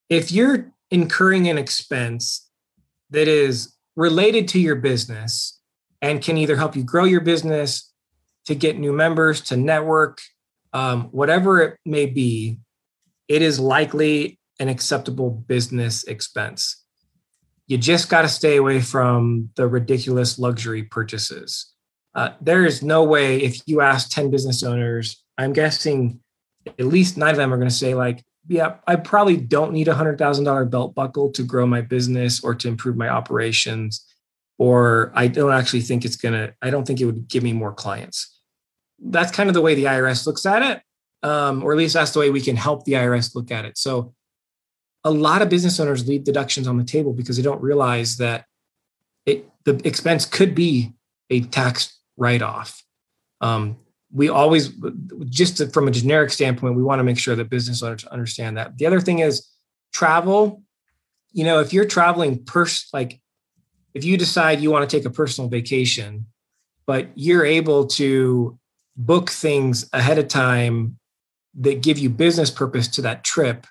[0.09, 2.49] if you're incurring an expense
[3.11, 5.59] that is related to your business
[6.01, 7.93] and can either help you grow your business,
[8.45, 10.19] to get new members, to network,
[10.73, 12.57] um, whatever it may be,
[13.27, 16.83] it is likely an acceptable business expense.
[17.69, 21.71] You just got to stay away from the ridiculous luxury purchases.
[22.15, 26.19] Uh, there is no way, if you ask 10 business owners, I'm guessing
[26.65, 29.87] at least nine of them are going to say, like, yeah, I probably don't need
[29.87, 34.03] a $100,000 belt buckle to grow my business or to improve my operations.
[34.57, 37.53] Or I don't actually think it's going to, I don't think it would give me
[37.53, 38.41] more clients.
[38.97, 40.81] That's kind of the way the IRS looks at it.
[41.21, 43.77] Um, or at least that's the way we can help the IRS look at it.
[43.77, 44.15] So
[45.03, 48.45] a lot of business owners leave deductions on the table because they don't realize that
[49.25, 50.93] it the expense could be
[51.29, 52.83] a tax write-off.
[53.41, 53.77] Um,
[54.11, 54.71] we always
[55.25, 58.57] just to, from a generic standpoint, we want to make sure that business owners understand
[58.57, 58.77] that.
[58.77, 59.47] The other thing is
[59.93, 60.63] travel.
[61.31, 63.21] You know, if you're traveling pers like
[63.93, 66.25] if you decide you want to take a personal vacation,
[66.85, 68.57] but you're able to
[68.97, 70.97] book things ahead of time
[71.55, 73.65] that give you business purpose to that trip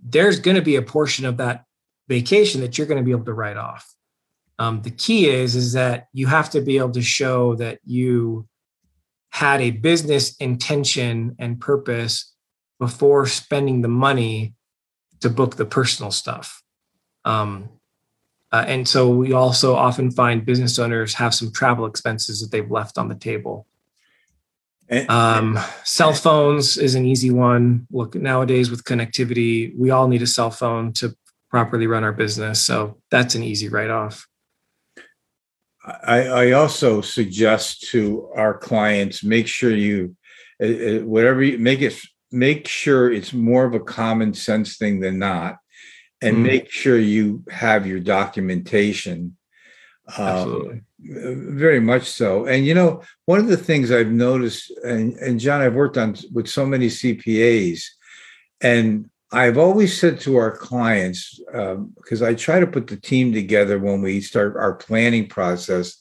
[0.00, 1.64] there's going to be a portion of that
[2.08, 3.94] vacation that you're going to be able to write off.
[4.58, 8.48] Um, the key is is that you have to be able to show that you
[9.30, 12.34] had a business intention and purpose
[12.80, 14.54] before spending the money
[15.20, 16.62] to book the personal stuff.
[17.24, 17.68] Um,
[18.50, 22.70] uh, and so we also often find business owners have some travel expenses that they've
[22.70, 23.67] left on the table.
[25.08, 27.86] Um, cell phones is an easy one.
[27.90, 31.14] Look, nowadays with connectivity, we all need a cell phone to
[31.50, 32.60] properly run our business.
[32.60, 34.26] So that's an easy write off.
[35.84, 40.16] I, I also suggest to our clients, make sure you,
[40.62, 41.98] uh, uh, whatever you make it,
[42.30, 45.56] make sure it's more of a common sense thing than not.
[46.20, 46.42] And Mm.
[46.42, 49.36] make sure you have your documentation.
[50.16, 50.78] Um, Absolutely.
[50.78, 52.44] uh, very much so.
[52.46, 56.16] And you know, one of the things I've noticed, and, and John, I've worked on
[56.32, 57.84] with so many CPAs,
[58.60, 63.32] and I've always said to our clients, um, because I try to put the team
[63.32, 66.00] together when we start our planning process,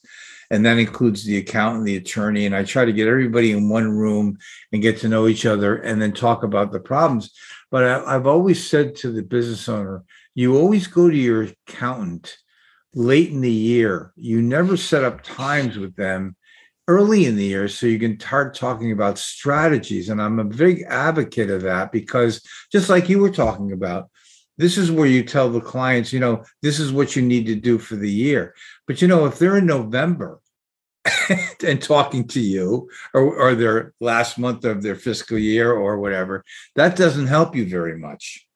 [0.50, 3.90] and that includes the accountant, the attorney, and I try to get everybody in one
[3.90, 4.38] room
[4.72, 7.34] and get to know each other and then talk about the problems.
[7.70, 10.04] But I, I've always said to the business owner,
[10.36, 12.38] you always go to your accountant
[12.98, 14.12] late in the year.
[14.16, 16.36] You never set up times with them
[16.88, 20.10] early in the year so you can start talking about strategies.
[20.10, 24.10] And I'm a big advocate of that because just like you were talking about,
[24.58, 27.56] this is where you tell the clients, you know, this is what you need to
[27.56, 28.56] do for the year.
[28.88, 30.40] But you know, if they're in November
[31.64, 36.44] and talking to you or, or their last month of their fiscal year or whatever,
[36.76, 38.48] that doesn't help you very much.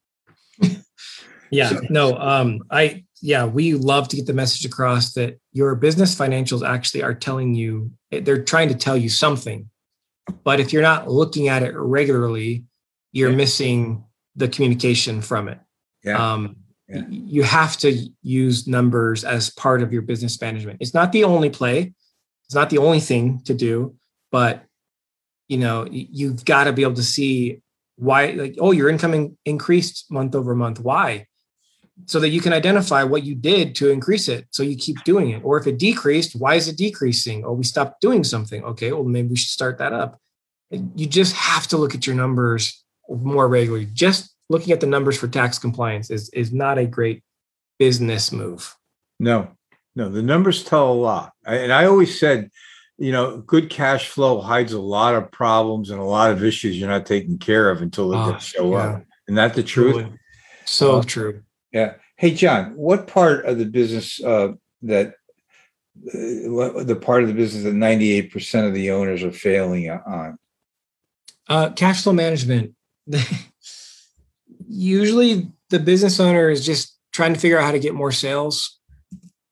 [1.52, 5.76] Yeah, So- no, um, I yeah, we love to get the message across that your
[5.76, 9.70] business financials actually are telling you they're trying to tell you something.
[10.44, 12.66] But if you're not looking at it regularly,
[13.12, 13.36] you're Yeah.
[13.38, 14.04] missing
[14.36, 15.60] the communication from it.
[16.04, 16.34] Yeah.
[16.34, 16.56] Um,
[16.88, 17.08] Yeah.
[17.10, 20.80] You have to use numbers as part of your business management.
[20.82, 21.94] It's not the only play.
[22.46, 23.96] It's not the only thing to do,
[24.30, 24.66] but
[25.48, 27.62] you know you've got to be able to see
[27.96, 28.32] why.
[28.32, 30.82] Like, oh, your income in- increased month over month.
[30.82, 31.28] Why?
[32.06, 34.48] So that you can identify what you did to increase it.
[34.52, 35.42] So you keep doing it.
[35.44, 37.44] Or if it decreased, why is it decreasing?
[37.46, 38.64] Oh, we stopped doing something.
[38.64, 40.20] Okay, well maybe we should start that up.
[40.70, 43.88] You just have to look at your numbers more regularly.
[43.94, 47.24] Just looking at the numbers for tax compliance is is not a great
[47.80, 48.76] business move.
[49.20, 49.50] No,
[49.96, 51.34] no, the numbers tell a lot.
[51.46, 52.50] And I always said,
[52.98, 56.80] you know, good cash flow hides a lot of problems and a lot of issues
[56.80, 58.78] you're not taking care of until they Oh, ah, show yeah.
[58.78, 59.04] up.
[59.28, 60.08] Isn't that the truth?
[60.66, 61.42] So Well, true.
[61.72, 61.94] Yeah.
[62.18, 64.54] Hey, John, what part of the business uh,
[64.84, 65.16] that
[66.08, 70.38] uh, the part of the business that 98% of the owners are failing on?
[71.48, 72.74] Uh, cash flow management.
[74.68, 78.80] Usually, the business owner is just trying to figure out how to get more sales.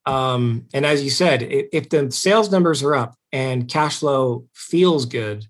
[0.06, 5.04] Um, and as you said, if, the sales numbers are up and cash flow feels
[5.04, 5.46] good,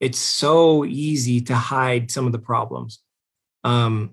[0.00, 3.00] it's so easy to hide some of the problems.
[3.62, 4.10] Um,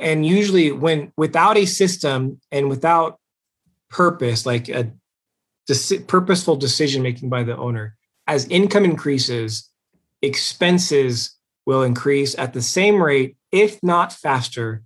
[0.00, 3.18] and usually, when without a system and without
[3.90, 4.92] purpose, like a
[6.06, 9.70] purposeful decision making by the owner, as income increases,
[10.22, 14.82] expenses will increase at the same rate, if not faster,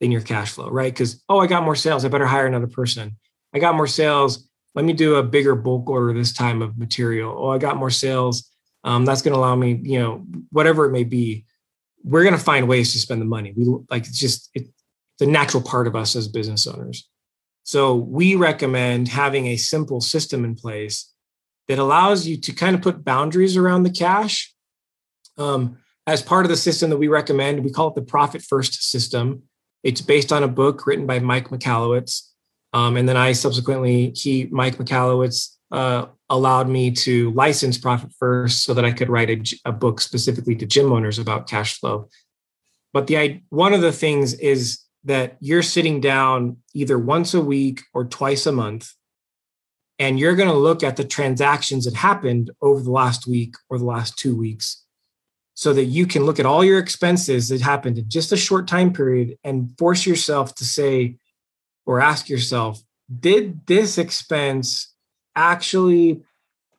[0.00, 0.92] than your cash flow, right?
[0.92, 2.04] Because, oh, I got more sales.
[2.04, 3.16] I better hire another person.
[3.54, 4.48] I got more sales.
[4.74, 7.34] Let me do a bigger bulk order this time of material.
[7.38, 8.50] Oh, I got more sales.
[8.82, 11.44] Um, that's going to allow me, you know, whatever it may be.
[12.04, 13.52] We're going to find ways to spend the money.
[13.56, 17.08] We like it's just it, it's a natural part of us as business owners.
[17.64, 21.12] So we recommend having a simple system in place
[21.68, 24.52] that allows you to kind of put boundaries around the cash.
[25.38, 28.82] Um, as part of the system that we recommend, we call it the Profit First
[28.90, 29.44] system.
[29.84, 32.28] It's based on a book written by Mike Michalowicz.
[32.72, 38.64] Um, and then I subsequently, he, Mike Michalowicz, uh, allowed me to license Profit First
[38.64, 42.08] so that I could write a book specifically to gym owners about cash flow.
[42.92, 47.80] But the one of the things is that you're sitting down either once a week
[47.94, 48.92] or twice a month
[49.98, 53.78] and you're going to look at the transactions that happened over the last week or
[53.78, 54.84] the last two weeks
[55.54, 58.68] so that you can look at all your expenses that happened in just a short
[58.68, 61.16] time period and force yourself to say
[61.86, 62.80] or ask yourself
[63.20, 64.91] did this expense
[65.36, 66.22] actually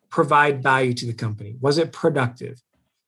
[0.09, 1.55] provide value to the company?
[1.59, 2.61] Was it productive?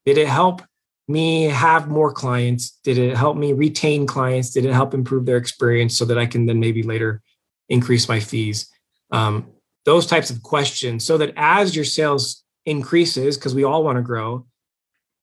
[0.05, 0.61] Did it help
[1.07, 2.79] me have more clients?
[2.83, 4.51] Did it help me retain clients?
[4.51, 7.21] Did it help improve their experience so that i can then maybe later
[7.69, 8.69] increase my fees?
[9.11, 9.51] Um,
[9.85, 14.01] those types of questions so that as your sales increases because we all want to
[14.01, 14.45] grow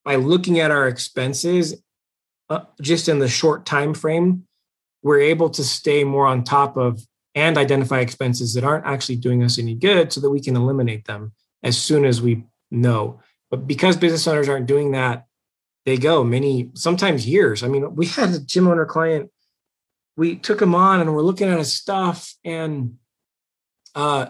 [0.05, 1.83] by looking at our expenses
[2.49, 4.47] uh, just in the short time frame
[5.03, 7.05] we're able to stay more on top of
[7.35, 11.05] and identify expenses that aren't actually doing us any good so that we can eliminate
[11.07, 13.21] them as soon as we know
[13.51, 15.27] but because business owners aren't doing that
[15.85, 17.63] they go many, sometimes years.
[17.63, 19.31] I mean, we had a gym owner client,
[20.17, 22.97] we took him on and we're looking at his stuff and
[23.95, 24.27] uh,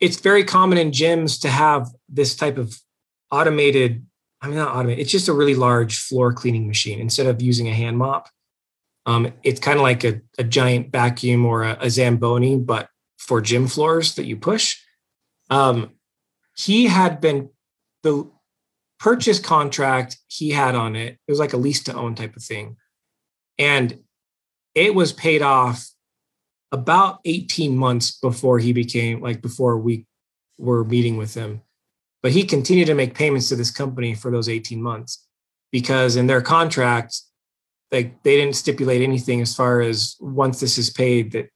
[0.00, 2.78] it's very common in gyms to have this type of
[3.30, 4.06] automated
[4.40, 5.02] I mean, not automated.
[5.02, 8.28] It's just a really large floor cleaning machine instead of using a hand mop.
[9.06, 12.88] Um, it's kind of like a, a, giant vacuum or a, a, Zamboni, but
[13.18, 14.78] for gym floors that you push.
[15.50, 15.90] Um,
[16.56, 17.50] he had been
[18.04, 18.30] the
[19.00, 21.18] purchase contract he had on it.
[21.26, 22.76] It was like a lease to own type of thing,
[23.58, 23.98] and
[24.76, 25.88] it was paid off
[26.70, 30.06] about 18 months before he became like before we
[30.58, 31.60] were meeting with him
[32.22, 35.26] but he continued to make payments to this company for those 18 months
[35.72, 37.20] because in their contract,
[37.92, 41.48] they, they didn't stipulate anything as far as once this is paid that,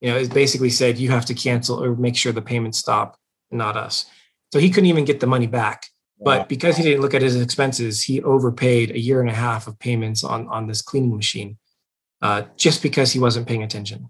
[0.00, 3.16] you know, it basically said you have to cancel or make sure the payments stop,
[3.50, 4.04] not us.
[4.52, 5.86] So he couldn't even get the money back.
[6.18, 9.66] But because he didn't look at his expenses, he overpaid a year and a half
[9.66, 11.58] of payments on, on this cleaning machine
[12.22, 14.08] uh, just because he wasn't paying attention.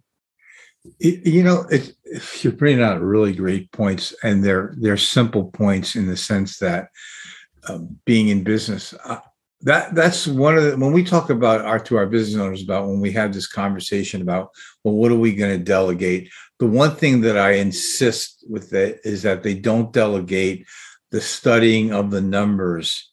[1.01, 1.97] You know, it,
[2.43, 6.91] you're bringing out really great points, and they're they're simple points in the sense that
[7.69, 8.95] um, being in business.
[9.63, 12.87] That that's one of the when we talk about our to our business owners about
[12.87, 14.51] when we have this conversation about
[14.85, 16.31] well, what are we going to delegate?
[16.59, 20.67] The one thing that I insist with it is that they don't delegate
[21.11, 23.11] the studying of the numbers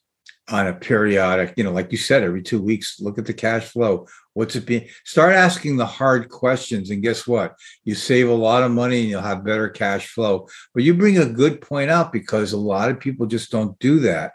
[0.50, 3.64] on a periodic, you know, like you said, every two weeks, look at the cash
[3.64, 4.08] flow.
[4.34, 4.88] What's it being?
[5.06, 6.90] Start asking the hard questions.
[6.90, 7.56] And guess what?
[7.86, 10.48] You save a lot of money and you'll have better cash flow.
[10.74, 14.00] But you bring a good point out because a lot of people just don't do
[14.02, 14.34] that.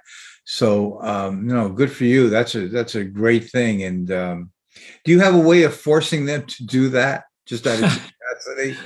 [0.51, 2.30] So, um, know, good for you.
[2.30, 3.82] That's a, that's a great thing.
[3.82, 4.51] And um,
[5.05, 7.24] do you have a way of forcing them to do that?
[7.44, 7.80] Just out of
[8.49, 8.80] curiosity?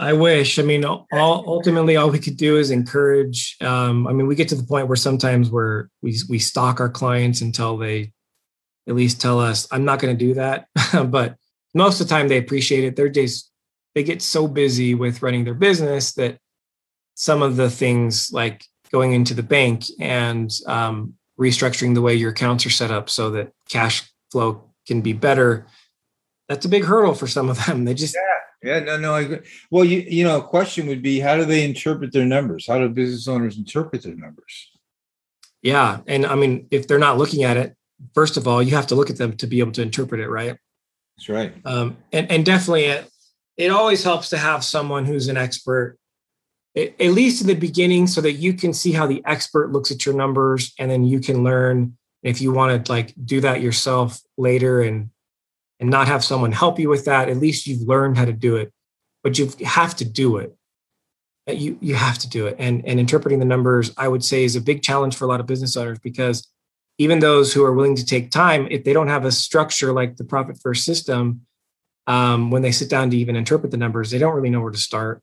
[0.00, 0.58] I wish.
[0.58, 3.56] I mean, all, ultimately, all we could do is encourage.
[3.60, 6.90] Um, I mean, we get to the point where sometimes we're we we stalk our
[6.90, 8.12] clients until they
[8.88, 10.66] at least tell us, "I'm not going to do that."
[11.10, 11.36] but
[11.74, 12.96] most of the time, they appreciate it.
[12.96, 13.52] They're just
[13.94, 16.38] they get so busy with running their business that
[17.14, 22.30] some of the things like going into the bank and um, restructuring the way your
[22.30, 25.66] accounts are set up so that cash flow can be better.
[26.48, 27.84] That's a big hurdle for some of them.
[27.84, 29.38] They just yeah yeah, no, no, I agree.
[29.70, 32.66] Well, you you know, a question would be how do they interpret their numbers?
[32.66, 34.70] How do business owners interpret their numbers?
[35.62, 37.76] Yeah, and I mean, if they're not looking at it,
[38.14, 40.28] first of all, you have to look at them to be able to interpret it,
[40.28, 40.56] right?
[41.16, 41.54] That's right.
[41.64, 43.10] Um, and and definitely, it
[43.56, 45.98] it always helps to have someone who's an expert,
[46.76, 50.04] at least in the beginning, so that you can see how the expert looks at
[50.04, 54.20] your numbers, and then you can learn if you want to like do that yourself
[54.36, 55.10] later and
[55.78, 58.56] and not have someone help you with that, at least you've learned how to do
[58.56, 58.72] it.
[59.22, 60.56] But you have to do it.
[61.48, 62.56] Uh, you you have to do it.
[62.58, 65.40] And and interpreting the numbers, I would say, is a big challenge for a lot
[65.40, 66.48] of business owners because
[66.98, 70.16] even those who are willing to take time, if they don't have a structure like
[70.16, 71.42] the profit first system,
[72.06, 74.72] um, when they sit down to even interpret the numbers, they don't really know where
[74.72, 75.22] to start.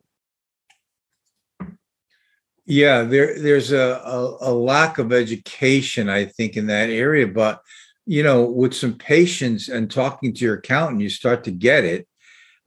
[2.65, 7.27] Yeah, there there's a, a, a lack of education, I think, in that area.
[7.27, 7.61] But
[8.05, 12.07] you know, with some patience and talking to your accountant, you start to get it.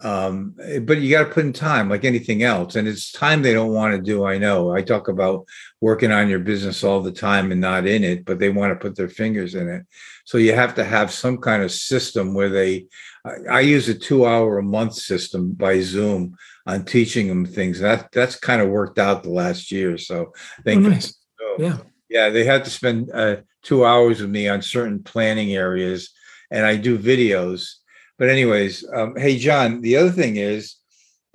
[0.00, 3.54] Um, but you got to put in time, like anything else, and it's time they
[3.54, 4.26] don't want to do.
[4.26, 4.70] I know.
[4.70, 5.46] I talk about
[5.80, 8.76] working on your business all the time and not in it, but they want to
[8.78, 9.86] put their fingers in it.
[10.26, 12.86] So you have to have some kind of system where they.
[13.24, 16.36] I, I use a two-hour a month system by Zoom
[16.66, 17.80] on teaching them things.
[17.80, 19.98] That that's kind of worked out the last year.
[19.98, 20.32] So
[20.64, 21.14] thank oh, nice.
[21.38, 23.10] So, yeah, yeah, they had to spend.
[23.12, 23.36] Uh,
[23.66, 26.10] two hours with me on certain planning areas,
[26.50, 27.72] and I do videos.
[28.16, 30.76] But anyways, um, hey John, the other thing is,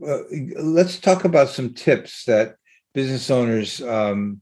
[0.06, 0.20] uh,
[0.58, 2.56] let's talk about some tips that
[2.94, 4.42] business owners um,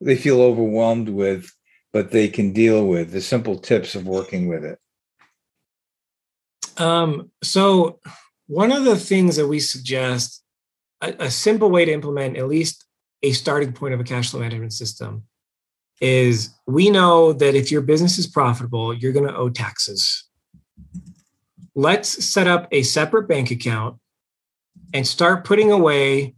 [0.00, 1.50] they feel overwhelmed with,
[1.92, 3.10] but they can deal with.
[3.10, 4.78] The simple tips of working with it.
[6.76, 8.00] Um, so
[8.46, 10.42] one of the things that we suggest,
[11.00, 12.84] a, a simple way to implement at least
[13.22, 15.24] a starting point of a cash flow management system
[16.00, 20.24] is we know that if your business is profitable, you're going to owe taxes.
[21.74, 23.98] Let's set up a separate bank account
[24.92, 26.34] and start putting away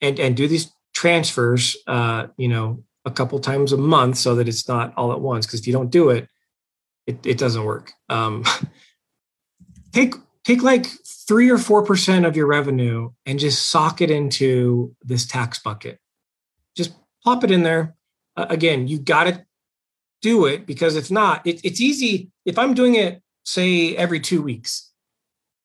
[0.00, 4.48] and, and do these transfers, uh, you know, a couple times a month so that
[4.48, 5.46] it's not all at once.
[5.46, 6.28] Because if you don't do it,
[7.06, 7.92] it, it doesn't work.
[8.08, 8.44] Um,
[9.92, 10.14] take
[10.44, 10.86] take like
[11.26, 15.98] three or four percent of your revenue and just sock it into this tax bucket.
[16.76, 17.96] Just plop it in there
[18.36, 19.44] uh, again, you got to
[20.22, 22.30] do it because if not, it, it's easy.
[22.44, 24.90] If I'm doing it, say every two weeks,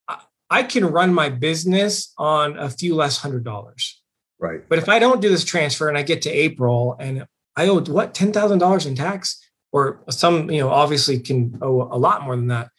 [0.08, 0.20] I,
[0.50, 4.00] I can run my business on a few less hundred dollars.
[4.38, 4.68] Right.
[4.68, 7.80] But if I don't do this transfer and I get to April and I owe
[7.80, 12.22] what ten thousand dollars in tax, or some, you know, obviously can owe a lot
[12.22, 12.70] more than that.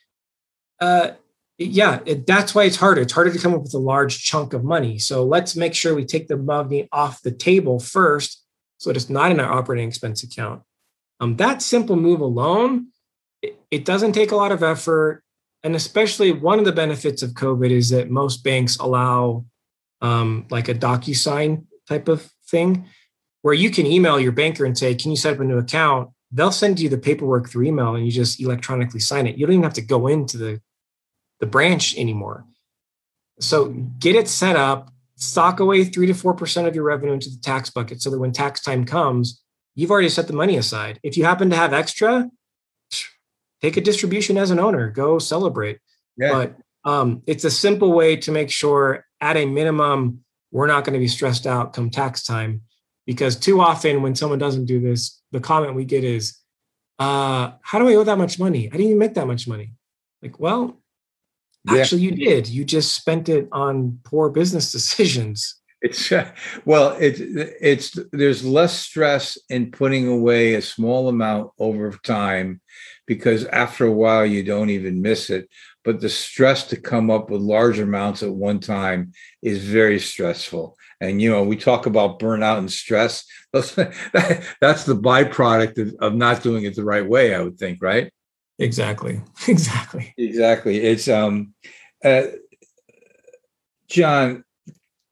[0.80, 1.10] Uh,
[1.58, 3.02] yeah, it, that's why it's harder.
[3.02, 5.00] It's harder to come up with a large chunk of money.
[5.00, 8.44] So let's make sure we take the money off the table first,
[8.78, 10.62] so it's not in our operating expense account.
[11.20, 12.88] Um, that simple move alone,
[13.42, 15.24] it, it doesn't take a lot of effort,
[15.64, 19.46] and especially one of the benefits of COVID is that most banks allow
[20.02, 22.86] um, like a DocuSign type of thing,
[23.42, 26.12] where you can email your banker and say, "Can you set up a new account?"
[26.32, 29.38] They'll send you the paperwork through email, and you just electronically sign it.
[29.38, 30.62] You don't even have to go into the
[31.40, 32.46] the branch anymore.
[33.40, 33.70] So
[34.00, 37.70] get it set up, stock away three to 4% of your revenue into the tax
[37.70, 39.42] bucket so that when tax time comes,
[39.76, 41.00] you've already set the money aside.
[41.04, 42.30] If you happen to have extra,
[43.62, 45.80] take a distribution as an owner, go celebrate.
[46.18, 46.32] Yeah.
[46.32, 46.58] But
[46.90, 51.00] um, it's a simple way to make sure at a minimum, we're not going to
[51.00, 52.62] be stressed out come tax time.
[53.06, 56.38] Because too often when someone doesn't do this, the comment we get is,
[57.00, 58.68] uh, how do I owe that much money?
[58.68, 59.74] I didn't even make that much money.
[60.22, 60.82] Like, well,
[61.68, 61.82] yeah.
[61.82, 62.48] Actually, you did.
[62.48, 65.56] You just spent it on poor business decisions.
[65.82, 66.32] It's uh,
[66.66, 72.62] well, it's it's there's less stress in putting away a small amount over time
[73.06, 75.50] because after a while you don't even miss it.
[75.84, 80.76] But the stress to come up with large amounts at one time is very stressful.
[81.00, 83.24] And you know, we talk about burnout and stress.
[83.54, 83.74] That's,
[84.62, 88.12] that's the byproduct of, of not doing it the right way, I would think, right?
[88.60, 89.22] Exactly.
[89.48, 90.14] Exactly.
[90.18, 90.82] Exactly.
[90.82, 91.54] It's um
[92.04, 92.24] uh
[93.88, 94.44] John,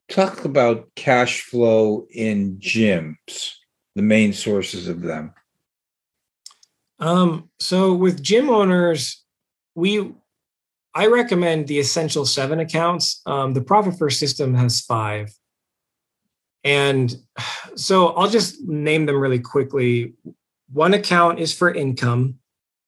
[0.10, 3.54] talk about cash flow in gyms,
[3.96, 5.34] the main sources of them.
[7.00, 9.24] Um, so with gym owners,
[9.76, 10.14] we
[10.93, 13.22] I recommend the essential seven accounts.
[13.26, 15.30] Um, the profit first system has five.
[16.64, 17.16] And
[17.76, 20.14] so I'll just name them really quickly.
[20.72, 22.39] One account is for income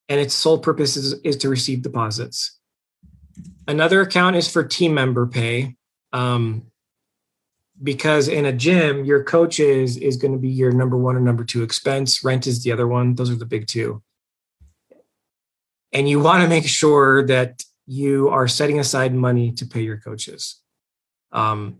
[0.10, 2.58] and its sole purpose is, is to receive deposits.
[3.68, 5.76] Another account is for team member pay.
[6.14, 6.68] Um,
[7.82, 11.20] because in a gym, your coach is, is going to be your number one or
[11.20, 12.24] number two expense.
[12.24, 13.16] Rent is the other one.
[13.16, 14.02] Those are the big two.
[15.94, 19.98] And you want to make sure that you are setting aside money to pay your
[19.98, 20.60] coaches.
[21.32, 21.78] Um,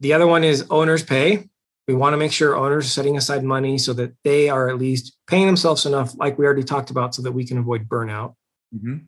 [0.00, 1.49] the other one is owner's pay
[1.90, 4.78] we want to make sure owners are setting aside money so that they are at
[4.78, 8.34] least paying themselves enough, like we already talked about, so that we can avoid burnout.
[8.72, 8.98] Mm-hmm.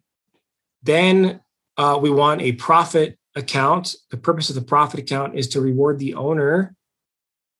[0.83, 1.41] Then
[1.77, 3.95] uh, we want a profit account.
[4.11, 6.75] The purpose of the profit account is to reward the owner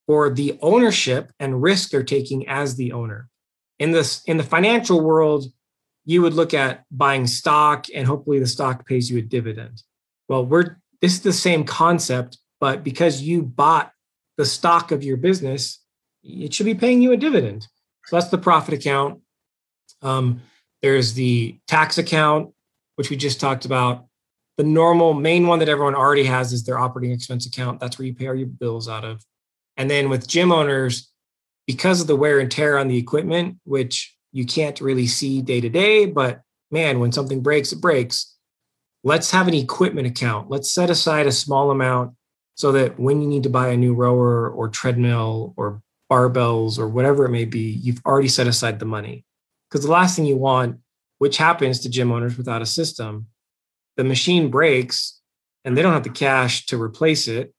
[0.09, 3.29] for the ownership and risk they're taking as the owner.
[3.79, 5.45] In this in the financial world,
[6.05, 9.85] you would look at buying stock and hopefully the stock pays you a dividend.
[10.29, 13.93] Well, we're this is the same concept, but because you bought
[14.37, 15.81] the stock of your business,
[16.23, 17.67] it should be paying you a dividend.
[18.07, 19.21] So that's the profit account.
[20.01, 20.43] Um,
[20.83, 22.53] there's the tax account,
[22.97, 24.07] which we just talked about.
[24.59, 27.81] The normal main one that everyone already has is their operating expense account.
[27.81, 29.25] That's where you pay all your bills out of.
[29.77, 31.11] And then with gym owners,
[31.67, 35.61] because of the wear and tear on the equipment, which you can't really see day
[35.61, 38.35] to day, but man, when something breaks, it breaks.
[39.05, 40.51] Let's have an equipment account.
[40.51, 42.15] Let's set aside a small amount
[42.55, 46.89] so that when you need to buy a new rower or treadmill or barbells or
[46.89, 49.25] whatever it may be, you've already set aside the money.
[49.69, 50.79] Because the last thing you want,
[51.19, 53.27] which happens to gym owners without a system,
[53.97, 55.21] the machine breaks
[55.65, 57.55] and they don't have the cash to replace it.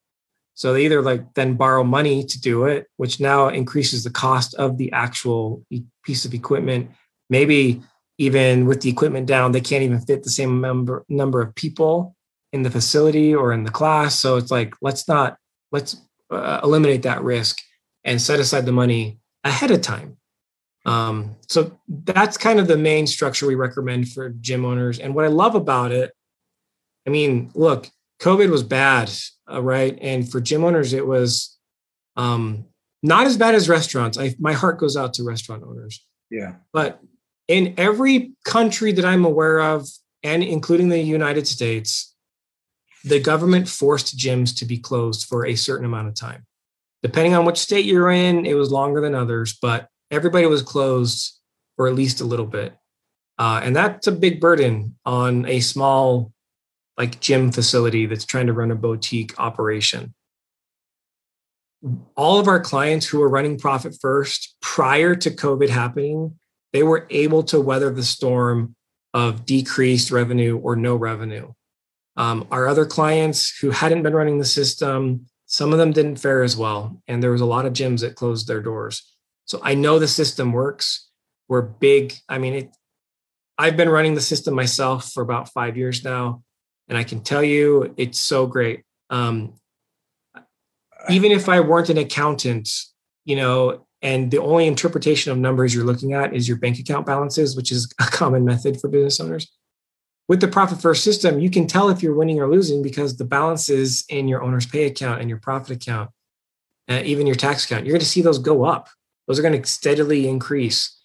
[0.56, 4.54] So they either like then borrow money to do it, which now increases the cost
[4.56, 5.66] of the actual
[6.04, 6.92] piece of equipment.
[7.30, 7.82] Maybe
[8.20, 12.16] even with the equipment down, they can't even fit the same number number of people
[12.54, 14.18] in the facility or in the class.
[14.18, 15.38] So it's like, let's not,
[15.72, 15.98] let's
[16.32, 17.58] uh, eliminate that risk
[18.06, 20.18] and set aside the money ahead of time.
[20.86, 25.00] Um, so that's kind of the main structure we recommend for gym owners.
[25.00, 26.12] And what I love about it,
[27.08, 27.90] I mean, look,
[28.22, 29.12] COVID was bad,
[29.52, 29.98] uh, right?
[30.02, 31.58] And for gym owners, it was
[32.16, 32.66] um,
[33.02, 34.18] not as bad as restaurants.
[34.18, 36.06] I, my heart goes out to restaurant owners.
[36.30, 36.56] Yeah.
[36.72, 37.00] But
[37.48, 39.88] in every country that I'm aware of,
[40.22, 42.13] and including the United States,
[43.04, 46.46] the government forced gyms to be closed for a certain amount of time.
[47.02, 51.38] Depending on which state you're in, it was longer than others, but everybody was closed
[51.76, 52.76] for at least a little bit.
[53.38, 56.32] Uh, and that's a big burden on a small,
[56.98, 60.14] like gym facility that's trying to run a boutique operation.
[62.16, 66.40] All of our clients who were running profit first prior to COVID happening,
[66.72, 68.76] they were able to weather the storm
[69.14, 71.52] of decreased revenue or no revenue.
[72.16, 76.44] Um, our other clients who hadn't been running the system, some of them didn't fare
[76.44, 77.02] as well.
[77.08, 79.16] And there was a lot of gyms that closed their doors.
[79.46, 81.10] So I know the system works.
[81.48, 82.14] We're big.
[82.30, 82.76] I mean, it,
[83.58, 86.44] I've been running the system myself for about five years now,
[86.88, 88.84] and I can tell you it's so great.
[89.10, 89.54] Um,
[91.10, 92.70] even if I weren't an accountant,
[93.26, 97.06] you know, and the only interpretation of numbers you're looking at is your bank account
[97.06, 99.52] balances, which is a common method for business owners.
[100.30, 103.26] With the profit first system, you can tell if you're winning or losing because the
[103.26, 106.12] balances in your owner's pay account and your profit account,
[106.90, 108.90] uh, even your tax account, you're going to see those go up.
[109.28, 110.98] Those are going to steadily increase.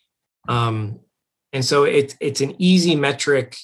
[0.49, 1.01] Um,
[1.53, 3.57] and so it, it's an easy metric,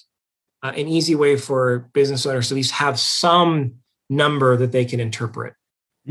[0.62, 3.76] uh, an easy way for business owners to at least have some
[4.10, 5.54] number that they can interpret.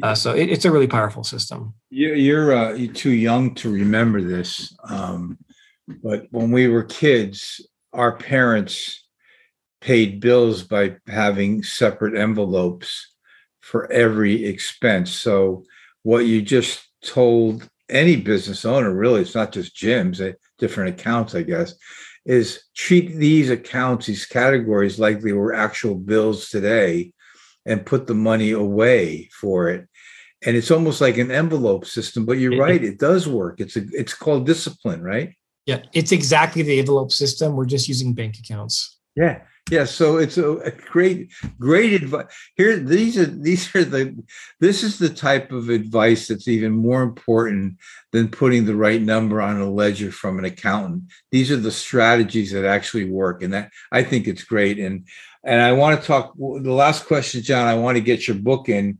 [0.01, 1.73] Uh, so it, it's a really powerful system.
[1.91, 5.37] You, you're uh, you're too young to remember this, um,
[6.03, 7.61] but when we were kids,
[7.93, 9.02] our parents
[9.83, 13.13] paid bills by having separate envelopes
[13.59, 15.11] for every expense.
[15.11, 15.65] So
[16.03, 21.35] what you just told any business owner, really, it's not just gyms, eh, different accounts,
[21.35, 21.75] I guess,
[22.25, 27.11] is treat these accounts, these categories like they were actual bills today
[27.65, 29.89] and put the money away for it.
[30.45, 33.59] And it's almost like an envelope system, but you're right, it does work.
[33.59, 35.33] It's a it's called discipline, right?
[35.65, 37.55] Yeah, it's exactly the envelope system.
[37.55, 38.97] We're just using bank accounts.
[39.15, 39.43] Yeah.
[39.71, 42.25] Yeah, so it's a, a great, great advice.
[42.57, 44.21] Here, these are these are the
[44.59, 47.77] this is the type of advice that's even more important
[48.11, 51.03] than putting the right number on a ledger from an accountant.
[51.31, 54.79] These are the strategies that actually work, and that I think it's great.
[54.79, 55.07] And
[55.45, 56.33] and I want to talk.
[56.37, 57.65] The last question, John.
[57.65, 58.99] I want to get your book in.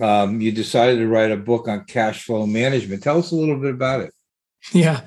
[0.00, 3.02] Um, you decided to write a book on cash flow management.
[3.02, 4.14] Tell us a little bit about it.
[4.72, 5.02] Yeah.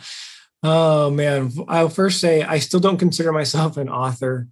[0.63, 4.49] Oh man, I'll first say I still don't consider myself an author.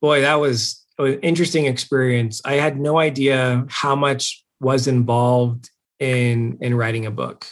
[0.00, 2.40] Boy, that was an interesting experience.
[2.44, 7.46] I had no idea how much was involved in in writing a book.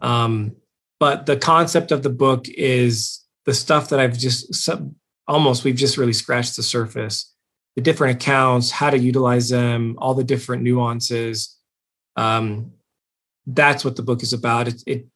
[0.00, 0.56] Um,
[1.00, 4.68] but the concept of the book is the stuff that I've just
[5.26, 7.32] almost we've just really scratched the surface.
[7.76, 11.56] The different accounts, how to utilize them, all the different nuances.
[12.16, 12.72] Um,
[13.46, 14.68] that's what the book is about.
[14.68, 15.06] It, it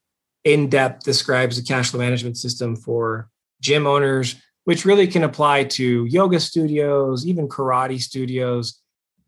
[0.44, 3.28] in depth describes the cash flow management system for
[3.60, 4.36] gym owners,
[4.66, 8.80] which really can apply to yoga studios, even karate studios,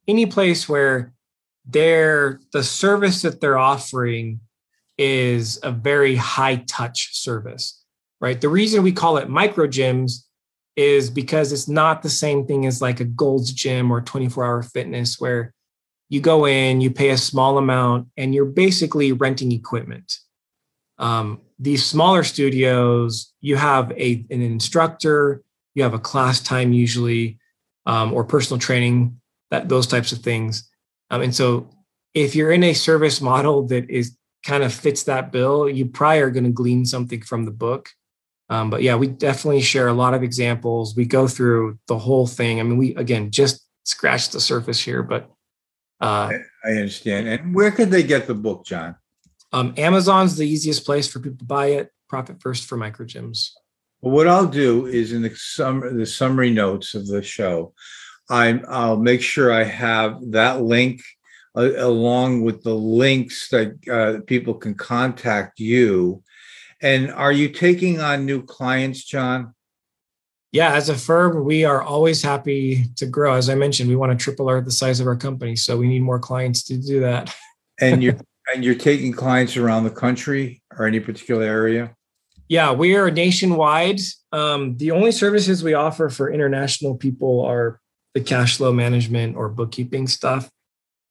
[0.09, 1.13] any place where
[1.65, 4.41] they're the service that they're offering
[4.99, 7.85] is a very high touch service,
[8.21, 8.41] right?
[8.41, 10.25] The reason we call it micro gyms
[10.75, 14.63] is because it's not the same thing as like a Gold's Gym or 24 hour
[14.65, 15.55] fitness where
[16.09, 20.17] you go in, you pay a small amount, and you're basically renting equipment.
[20.99, 25.43] Um, these smaller studios, you have a, an instructor,
[25.75, 27.39] you have a class time usually,
[27.87, 30.69] um, or personal training, that those types of things.
[31.11, 31.69] Um, and so,
[32.15, 36.21] if you're in a service model that is kind of fits that bill, you probably
[36.21, 37.91] are going to glean something from the book.
[38.51, 40.97] Um, but yeah, we definitely share a lot of examples.
[40.97, 42.61] We go through the whole thing.
[42.61, 45.31] I mean, we again just scratched the surface here, but
[46.01, 46.31] uh,
[46.65, 47.29] I understand.
[47.29, 48.97] And where could they get the book, John?
[49.53, 51.91] Um, Amazon's the easiest place for people to buy it.
[52.09, 53.51] Profit first for micro gyms.
[54.01, 57.75] Well, what I'll do is in the sum the summary notes of the show,
[58.31, 61.03] I'm I'll make sure I have that link
[61.57, 66.23] uh, along with the links that uh, people can contact you.
[66.81, 69.55] And are you taking on new clients, John?
[70.53, 73.35] Yeah, as a firm, we are always happy to grow.
[73.35, 75.89] As I mentioned, we want to triple our the size of our company, so we
[75.89, 77.35] need more clients to do that.
[77.81, 78.17] and you're
[78.55, 81.95] and you're taking clients around the country or any particular area?
[82.49, 84.01] Yeah, we are nationwide.
[84.33, 87.81] Um, the only services we offer for international people are
[88.15, 90.51] the cash flow management or bookkeeping stuff.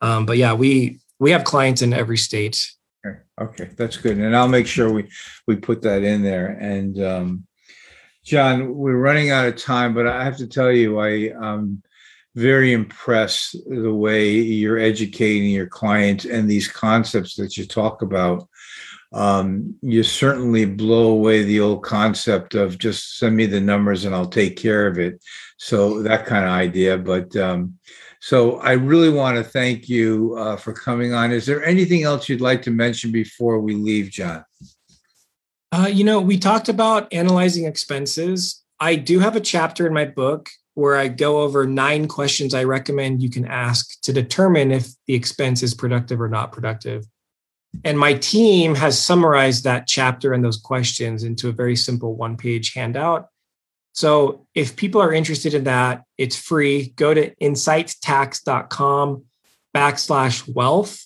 [0.01, 2.65] Um, but yeah, we we have clients in every state.
[3.05, 3.19] Okay.
[3.39, 5.09] okay, that's good, and I'll make sure we
[5.47, 6.47] we put that in there.
[6.47, 7.47] And um,
[8.23, 11.81] John, we're running out of time, but I have to tell you, I um,
[12.37, 18.47] very impressed the way you're educating your clients and these concepts that you talk about.
[19.11, 24.13] Um, you certainly blow away the old concept of just send me the numbers and
[24.13, 25.19] I'll take care of it.
[25.57, 26.99] So that kind of idea.
[26.99, 27.79] But um,
[28.19, 31.31] so I really want to thank you uh, for coming on.
[31.31, 34.45] Is there anything else you'd like to mention before we leave, John?
[35.71, 38.63] Uh, you know, we talked about analyzing expenses.
[38.79, 42.63] I do have a chapter in my book where I go over nine questions I
[42.63, 47.03] recommend you can ask to determine if the expense is productive or not productive.
[47.83, 52.37] And my team has summarized that chapter and those questions into a very simple one
[52.37, 53.29] page handout.
[53.93, 56.89] So if people are interested in that, it's free.
[56.95, 59.23] Go to incitetax.com
[59.75, 61.03] backslash wealth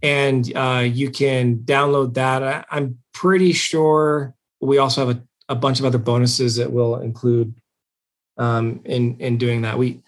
[0.00, 2.66] and uh, you can download that.
[2.70, 7.52] I'm pretty sure we also have a, a bunch of other bonuses that we'll include
[8.38, 9.78] um, in in doing that.
[9.78, 10.02] We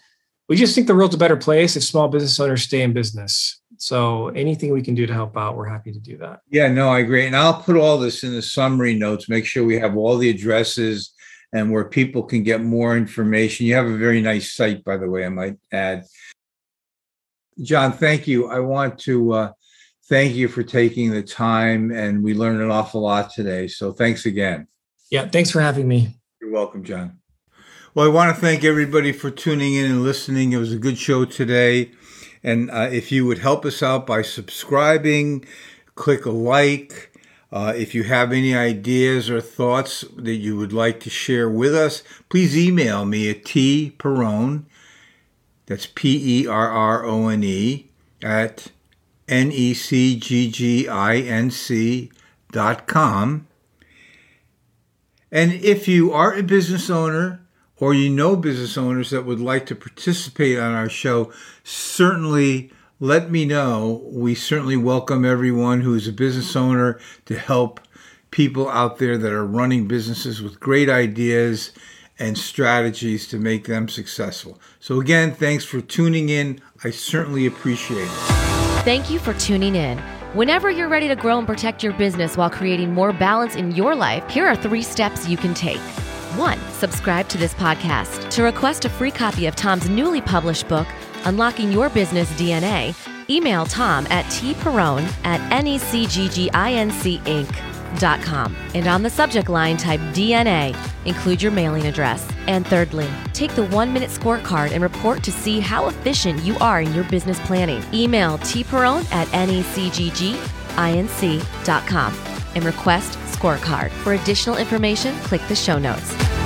[0.47, 3.61] we just think the world's a better place if small business owners stay in business.
[3.77, 6.41] So anything we can do to help out, we're happy to do that.
[6.49, 7.27] Yeah, no, I agree.
[7.27, 10.29] And I'll put all this in the summary notes, make sure we have all the
[10.29, 11.13] addresses
[11.53, 13.65] and where people can get more information.
[13.65, 16.03] You have a very nice site, by the way, I might add.
[17.61, 18.47] John, thank you.
[18.47, 19.51] I want to uh,
[20.09, 23.67] thank you for taking the time, and we learned an awful lot today.
[23.67, 24.67] So thanks again.
[25.09, 26.15] Yeah, thanks for having me.
[26.41, 27.18] You're welcome, John.
[27.99, 30.53] Well, I want to thank everybody for tuning in and listening.
[30.53, 31.91] It was a good show today.
[32.41, 35.43] And uh, if you would help us out by subscribing,
[35.95, 37.13] click a like.
[37.51, 41.75] Uh, if you have any ideas or thoughts that you would like to share with
[41.75, 44.63] us, please email me at tperrone,
[45.65, 47.89] that's P E R R O N E,
[48.23, 48.71] at
[49.27, 52.13] N E C G G I N C
[52.53, 53.45] dot com.
[55.33, 57.41] And if you are a business owner
[57.79, 61.31] or you know business owners that would like to participate on our show,
[61.63, 64.01] certainly let me know.
[64.05, 67.79] We certainly welcome everyone who is a business owner to help
[68.31, 71.71] people out there that are running businesses with great ideas
[72.19, 74.59] and strategies to make them successful.
[74.79, 76.61] So, again, thanks for tuning in.
[76.83, 78.09] I certainly appreciate it.
[78.83, 79.97] Thank you for tuning in.
[80.33, 83.95] Whenever you're ready to grow and protect your business while creating more balance in your
[83.95, 85.79] life, here are three steps you can take.
[86.39, 88.29] One, subscribe to this podcast.
[88.29, 90.87] To request a free copy of Tom's newly published book,
[91.25, 92.95] Unlocking Your Business DNA,
[93.29, 96.55] email Tom at tperrone at necgginc.com.
[98.73, 100.73] And on the subject line, type DNA.
[101.03, 102.25] Include your mailing address.
[102.47, 106.79] And thirdly, take the one minute scorecard and report to see how efficient you are
[106.81, 107.83] in your business planning.
[107.93, 110.39] Email tperrone at necgginc.com
[112.55, 113.91] and request scorecard.
[114.03, 116.38] For additional information, click the show notes.